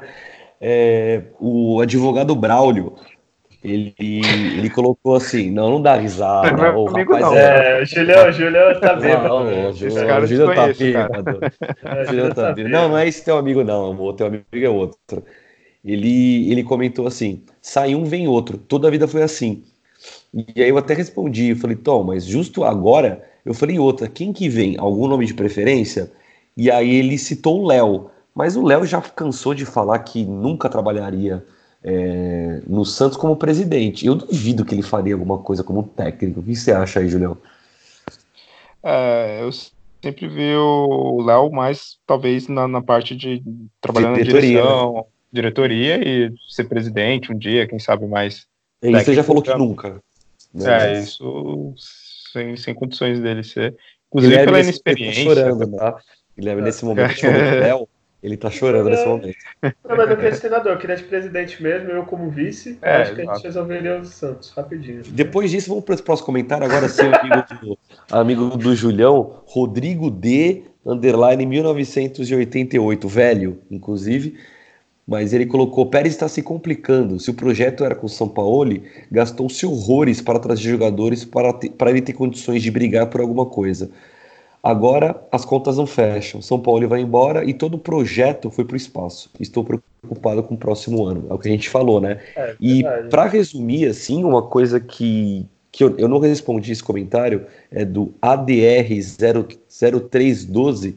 [0.61, 2.95] É, o advogado Braulio
[3.63, 6.51] ele, ele colocou assim, não, não dá risada.
[6.53, 7.37] Não, é o rapaz não.
[7.37, 9.29] É, o Julião, o Julião tá bêbado.
[9.29, 11.41] Não, o Julião, tá bêbado.
[11.85, 12.73] É, Julião tá bêbado.
[12.73, 14.15] Não, não é esse teu amigo, não, amor.
[14.15, 15.23] Teu amigo é outro.
[15.85, 18.57] Ele, ele comentou assim: sai um, vem outro.
[18.57, 19.63] Toda a vida foi assim.
[20.33, 24.33] E aí eu até respondi, eu falei, Tom, mas justo agora, eu falei outra, quem
[24.33, 24.77] que vem?
[24.79, 26.11] Algum nome de preferência?
[26.57, 28.11] E aí ele citou o Léo.
[28.35, 31.45] Mas o Léo já cansou de falar que nunca trabalharia
[31.83, 34.07] é, no Santos como presidente.
[34.07, 36.41] Eu duvido que ele faria alguma coisa como técnico.
[36.41, 37.37] O que você acha aí, Julião?
[38.83, 39.51] É, eu
[40.03, 43.43] sempre vi o Léo mais, talvez, na, na parte de
[43.81, 45.03] trabalhando na direção, né?
[45.33, 48.47] diretoria e ser presidente um dia, quem sabe mais.
[48.83, 50.01] E você já falou que nunca.
[50.53, 50.95] Né?
[50.95, 51.74] É, isso
[52.33, 53.76] sem, sem condições dele ser.
[54.09, 55.24] Inclusive Guilherme pela inexperiência.
[55.24, 56.01] Tá chorando, tá?
[56.37, 57.14] Guilherme, nesse momento,
[57.61, 57.89] Léo,
[58.23, 59.37] ele tá chorando nesse momento.
[59.62, 62.79] Não, mas eu queria de treinador, eu queria de presidente mesmo, eu como vice.
[62.83, 65.03] É, acho que a gente resolveria o Santos rapidinho.
[65.09, 66.66] Depois disso, vamos para o próximo comentário.
[66.66, 67.79] Agora sim, amigo do,
[68.11, 70.64] amigo do Julião, Rodrigo D.
[70.85, 74.37] Underline 1988, velho, inclusive.
[75.07, 77.18] Mas ele colocou: Pérez está se complicando.
[77.18, 81.71] Se o projeto era com o São Paulo, gastou-se horrores para trazer jogadores para, ter,
[81.71, 83.91] para ele ter condições de brigar por alguma coisa.
[84.63, 86.41] Agora as contas não fecham.
[86.43, 89.31] São Paulo vai embora e todo o projeto foi para o espaço.
[89.41, 91.27] Estou preocupado com o próximo ano.
[91.31, 92.21] É o que a gente falou, né?
[92.37, 97.47] É, e para resumir, assim, uma coisa que, que eu, eu não respondi esse comentário
[97.71, 100.95] é do ADR0312.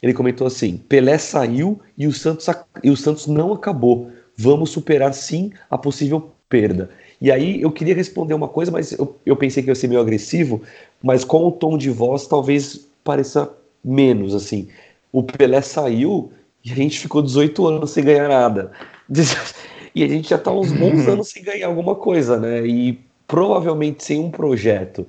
[0.00, 2.46] Ele comentou assim: Pelé saiu e o Santos,
[2.82, 4.08] e o Santos não acabou.
[4.36, 6.90] Vamos superar sim a possível perda.
[7.20, 10.00] E aí eu queria responder uma coisa, mas eu, eu pensei que ia ser meio
[10.00, 10.62] agressivo,
[11.02, 13.50] mas com o tom de voz talvez pareça
[13.84, 14.68] menos, assim.
[15.12, 16.32] O Pelé saiu
[16.64, 18.72] e a gente ficou 18 anos sem ganhar nada.
[19.96, 22.66] E a gente já tá uns bons anos sem ganhar alguma coisa, né?
[22.66, 22.98] E
[23.28, 25.06] provavelmente sem um projeto.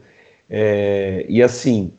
[0.48, 1.92] É, e assim,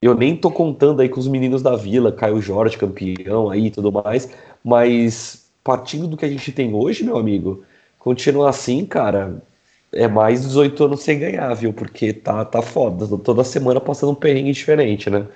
[0.00, 3.70] eu nem tô contando aí com os meninos da Vila, Caio Jorge, campeão aí e
[3.70, 4.30] tudo mais,
[4.62, 7.64] mas partindo do que a gente tem hoje, meu amigo,
[8.04, 9.42] continuar assim, cara,
[9.90, 11.72] é mais 18 anos sem ganhar, viu?
[11.72, 13.06] Porque tá, tá foda.
[13.16, 15.26] Toda semana passando um perrengue diferente, né?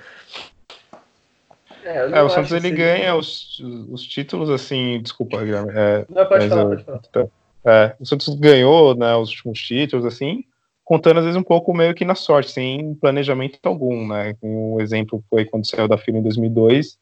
[1.82, 3.58] É, é o Santos ele ganha os,
[3.88, 5.72] os títulos assim, desculpa, Guilherme.
[5.74, 6.98] É, não, pode falar, pode falar.
[7.10, 7.26] Tá,
[7.64, 10.44] é, o Santos ganhou né, os últimos títulos, assim,
[10.84, 14.36] contando às vezes um pouco meio que na sorte, sem planejamento algum, né?
[14.42, 16.98] Um exemplo foi quando saiu da fila em 2002,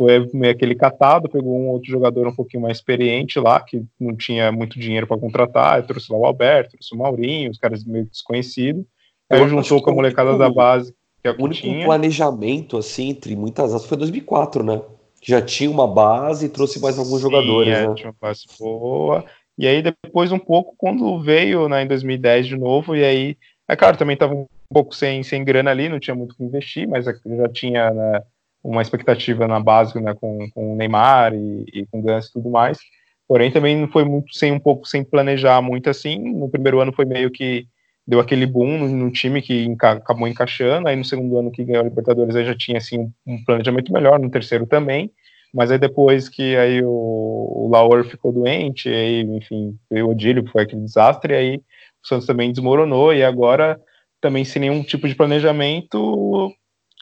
[0.00, 4.16] foi meio aquele catado, pegou um outro jogador um pouquinho mais experiente lá, que não
[4.16, 8.06] tinha muito dinheiro para contratar, trouxe lá o Alberto, trouxe o Maurinho, os caras meio
[8.06, 8.82] desconhecidos,
[9.28, 11.84] aí juntou com a molecada da base que é o único tinha.
[11.84, 14.80] planejamento, assim, entre muitas aspas, foi 2004, né?
[15.22, 17.94] Já tinha uma base e trouxe mais alguns Sim, jogadores, é, né?
[17.94, 19.22] tinha uma base boa,
[19.58, 23.36] e aí depois um pouco, quando veio né, em 2010 de novo, e aí,
[23.68, 26.42] é claro, também estava um pouco sem, sem grana ali, não tinha muito o que
[26.42, 28.22] investir, mas já tinha, né,
[28.62, 32.32] uma expectativa na base né, com, com o Neymar e, e com o Gans e
[32.32, 32.78] tudo mais.
[33.26, 36.18] Porém, também não foi muito sem um pouco sem planejar muito assim.
[36.18, 37.66] No primeiro ano foi meio que
[38.06, 40.88] deu aquele boom no, no time que enca, acabou encaixando.
[40.88, 44.18] Aí no segundo ano que ganhou a Libertadores aí já tinha assim um, planejamento melhor.
[44.18, 45.10] No terceiro também.
[45.54, 50.62] Mas aí depois que aí o, o ficou doente, aí enfim veio o Odílio, foi
[50.62, 51.34] aquele desastre.
[51.34, 51.56] aí
[52.02, 53.80] o Santos também desmoronou e agora
[54.20, 56.52] também sem nenhum tipo de planejamento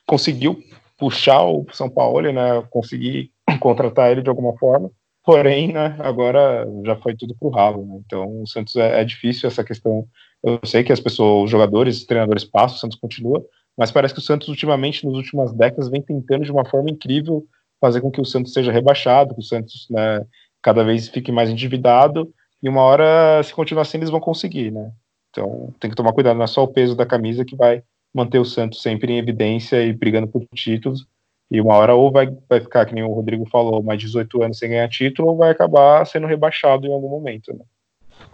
[0.06, 0.58] conseguiu
[0.98, 3.30] puxar o São Paulo, né, conseguir
[3.60, 4.90] contratar ele de alguma forma.
[5.24, 8.00] Porém, né, agora já foi tudo pro ralo, né?
[8.04, 10.06] Então, o Santos é, é, difícil essa questão.
[10.42, 13.44] Eu sei que as pessoas, os jogadores, os treinadores passam, o Santos continua,
[13.76, 17.44] mas parece que o Santos ultimamente, nas últimas décadas, vem tentando de uma forma incrível
[17.80, 20.24] fazer com que o Santos seja rebaixado, que o Santos, né,
[20.62, 22.32] cada vez fique mais endividado,
[22.62, 24.90] e uma hora, se continuar assim, eles vão conseguir, né?
[25.30, 27.82] Então, tem que tomar cuidado, não é só o peso da camisa que vai
[28.14, 31.06] manter o Santos sempre em evidência e brigando por títulos.
[31.50, 34.58] E uma hora ou vai, vai ficar, que nem o Rodrigo falou, mais 18 anos
[34.58, 37.54] sem ganhar título, ou vai acabar sendo rebaixado em algum momento.
[37.54, 37.64] Né?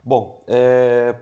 [0.03, 1.15] Bom, é,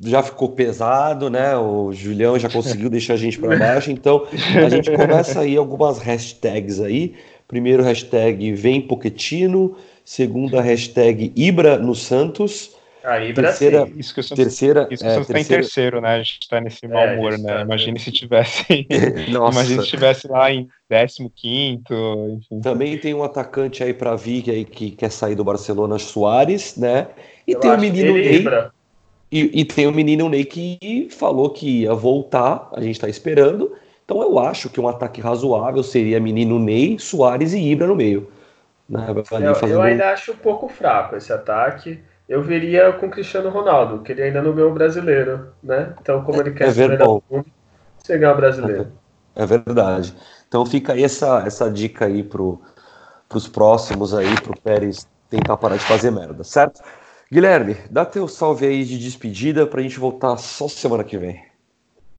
[0.00, 1.56] já ficou pesado, né?
[1.56, 4.26] O Julião já conseguiu deixar a gente para baixo, então
[4.62, 7.14] a gente começa aí algumas hashtags aí.
[7.46, 12.76] Primeiro hashtag vem Poquetino, segunda hashtag Ibra no Santos,
[13.08, 13.88] Aí, terceira.
[13.96, 15.40] Isso que eu terceira, isso que é, terceira...
[15.40, 16.16] em terceiro, né?
[16.16, 17.54] A gente tá nesse mau é, humor, né?
[17.54, 18.64] Tá Imagine se tivesse.
[19.28, 21.94] Imagine se tivesse lá em 15 quinto,
[22.38, 22.60] enfim.
[22.60, 27.06] Também tem um atacante aí para vir aí que quer sair do Barcelona, Soares, né?
[27.46, 28.44] E eu tem o menino Ney.
[29.32, 33.74] E, e, tem o menino Ney que falou que ia voltar, a gente tá esperando.
[34.04, 38.30] Então eu acho que um ataque razoável seria menino Ney, Soares e Ibra no meio.
[38.86, 39.06] Né?
[39.08, 44.02] Eu, eu ainda acho um pouco fraco esse ataque eu veria com o Cristiano Ronaldo,
[44.02, 45.94] que ele ainda não ganhou o brasileiro, né?
[46.00, 47.46] Então, como ele quer é ser mundo,
[47.96, 48.92] você ganhar o brasileiro.
[49.34, 50.14] É, é, verdade.
[50.46, 52.60] Então fica aí essa, essa dica aí pro,
[53.28, 56.82] pros próximos aí, pro Pérez tentar parar de fazer merda, certo?
[57.30, 61.42] Guilherme, dá teu salve aí de despedida pra gente voltar só semana que vem.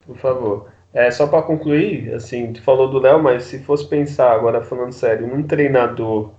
[0.06, 0.68] Por favor.
[0.94, 4.92] É, só para concluir, assim, tu falou do Léo, mas se fosse pensar agora falando
[4.92, 6.32] sério, um treinador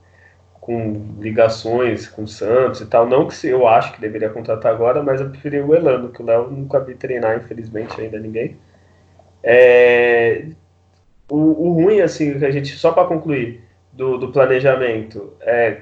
[0.70, 3.04] com ligações com o Santos e tal.
[3.04, 6.24] Não que eu acho que deveria contratar agora, mas eu preferi o Elano, que o
[6.24, 8.56] Léo nunca vi treinar, infelizmente, ainda ninguém.
[9.42, 10.44] É,
[11.28, 15.78] o, o, ruim, assim, que a gente, só para concluir, do, do planejamento, é,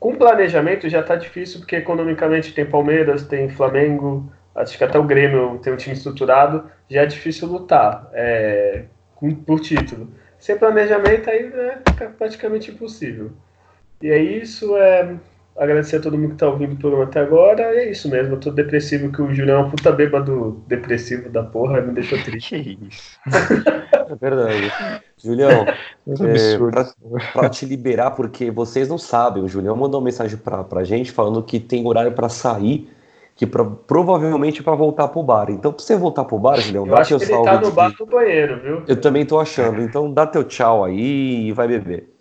[0.00, 5.04] com planejamento já está difícil, porque economicamente tem Palmeiras, tem Flamengo, acho que até o
[5.04, 10.08] Grêmio tem um time estruturado, já é difícil lutar é, com, por título.
[10.38, 13.32] Sem planejamento aí é praticamente impossível.
[14.02, 15.16] E é isso, é
[15.58, 17.62] agradecer a todo mundo que está ouvindo o programa até agora.
[17.74, 21.30] E é isso mesmo, eu tô depressivo, que o Julião é um puta bêbado depressivo
[21.30, 22.62] da porra, me deixou triste.
[22.62, 23.18] Que isso.
[23.26, 24.72] é verdade.
[25.16, 25.50] Julião,
[26.06, 26.86] é, pra,
[27.32, 31.10] pra, te liberar, porque vocês não sabem, o Julião mandou uma mensagem pra, pra gente
[31.10, 32.90] falando que tem horário para sair,
[33.34, 35.50] que pra, provavelmente para voltar pro bar.
[35.50, 37.92] Então, pra você voltar pro bar, Julião, eu dá acho que ele tá no bar
[37.96, 38.82] do banheiro, viu?
[38.86, 39.80] Eu também tô achando.
[39.80, 42.15] Então, dá teu tchau aí e vai beber.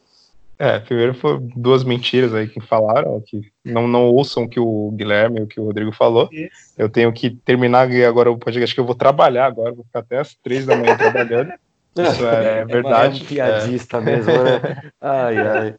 [0.58, 4.92] É, primeiro foi duas mentiras aí que falaram, que não, não ouçam o que o
[4.92, 6.30] Guilherme o que o Rodrigo falou.
[6.32, 6.74] Isso.
[6.78, 10.20] Eu tenho que terminar agora o podcast, que eu vou trabalhar agora, vou ficar até
[10.20, 11.52] as três da manhã trabalhando.
[11.98, 13.22] Isso é, é verdade.
[13.22, 14.02] É um piadista é.
[14.02, 14.92] mesmo, né?
[15.00, 15.76] Ai, ai.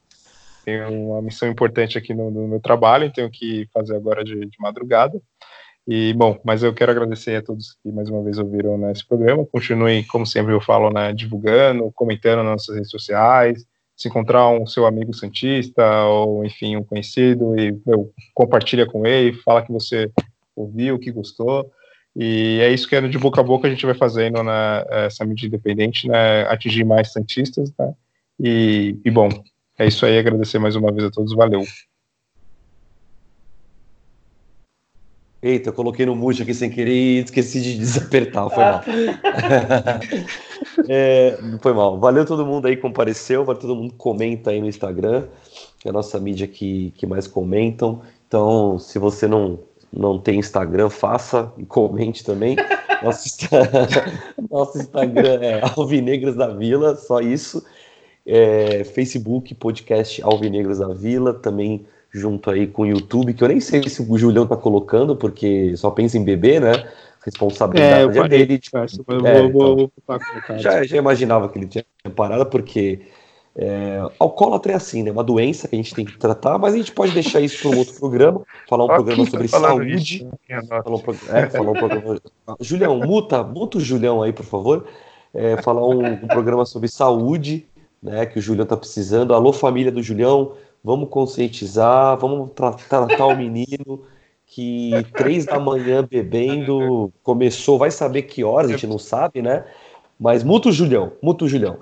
[0.64, 4.57] Tenho uma missão importante aqui no, no meu trabalho, tenho que fazer agora de, de,
[4.59, 5.20] madrugada.
[5.87, 9.07] E, bom, mas eu quero agradecer a todos que mais uma vez ouviram nesse né,
[9.09, 9.47] programa.
[9.47, 13.64] Continuem, como sempre eu falo, né, divulgando, comentando nas nossas redes sociais,
[13.97, 19.32] se encontrar um seu amigo santista ou enfim um conhecido e meu, compartilha com ele,
[19.42, 20.11] fala que você
[20.55, 21.70] ouviu, que gostou
[22.14, 25.07] e é isso que é de boca a boca a gente vai fazendo na né,
[25.07, 27.92] essa mídia independente, né, atingir mais santistas, né?
[28.40, 29.28] E, e bom,
[29.78, 31.62] é isso aí, agradecer mais uma vez a todos, valeu.
[35.47, 38.82] Eita, eu coloquei no mute aqui sem querer e esqueci de desapertar, foi mal.
[40.88, 42.01] é, foi mal.
[42.01, 45.28] Valeu todo mundo aí que compareceu, valeu todo mundo que comenta aí no Instagram,
[45.78, 48.03] que é a nossa mídia que, que mais comentam.
[48.26, 49.61] Então, se você não,
[49.92, 52.57] não tem Instagram, faça e comente também.
[53.05, 53.28] Nosso,
[54.51, 57.62] nosso Instagram é Alvinegras da Vila, só isso.
[58.24, 61.84] É, Facebook, podcast Alvinegras da Vila, também
[62.17, 65.77] junto aí com o YouTube, que eu nem sei se o Julião tá colocando, porque
[65.77, 66.89] só pensa em beber, né?
[67.25, 68.59] Responsabilidade é, é dele.
[68.59, 68.79] Tipo,
[69.27, 69.93] é, vou, vou,
[70.37, 73.01] então, já, já imaginava que ele tinha parado, porque
[73.59, 75.11] é, alcoólatra é assim, né?
[75.11, 77.77] Uma doença que a gente tem que tratar, mas a gente pode deixar isso para
[77.77, 80.29] um outro programa, falar um programa sobre saúde.
[80.49, 82.21] Falar um, é, falar um programa.
[82.61, 84.87] Julião, muta, muta o Julião aí, por favor.
[85.35, 87.67] É, falar um, um, programa sobre saúde,
[88.03, 88.25] né?
[88.25, 89.35] Que o Julião tá precisando.
[89.35, 90.53] Alô, família do Julião
[90.87, 94.05] vamos conscientizar, vamos tra tratar o menino
[94.47, 99.64] que três da manhã bebendo começou, vai saber que horas, a gente não sabe, né?
[100.18, 101.80] Mas muta o Julião, muta o Julião.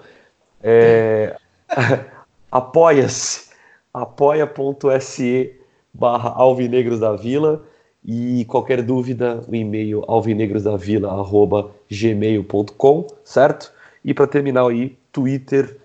[0.62, 1.36] É,
[2.50, 3.50] Apoia-se,
[3.92, 5.55] apoia.se
[5.92, 7.62] barra Alvinegros da Vila
[8.02, 13.70] e qualquer dúvida, o e-mail alvinegrosdavila.gmail.com, certo?
[14.02, 15.76] E para terminar aí, Twitter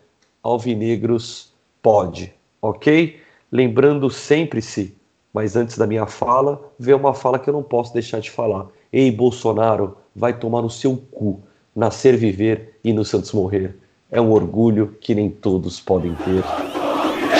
[0.41, 1.51] Alvinegros
[1.81, 3.19] pode ok?
[3.51, 4.95] Lembrando sempre-se,
[5.33, 8.67] mas antes da minha fala, vê uma fala que eu não posso deixar de falar.
[8.91, 11.41] Ei, Bolsonaro, vai tomar no seu cu,
[11.75, 13.75] nascer, viver e no Santos morrer.
[14.11, 16.43] É um orgulho que nem todos podem ter.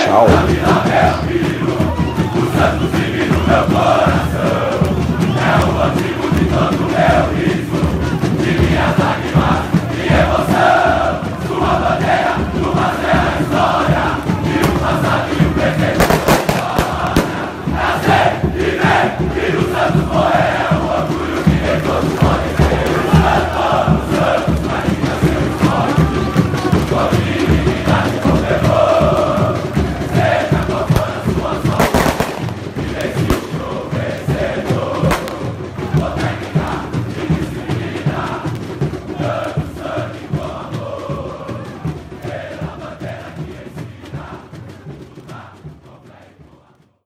[0.03, 0.27] Tchau.
[7.45, 7.48] É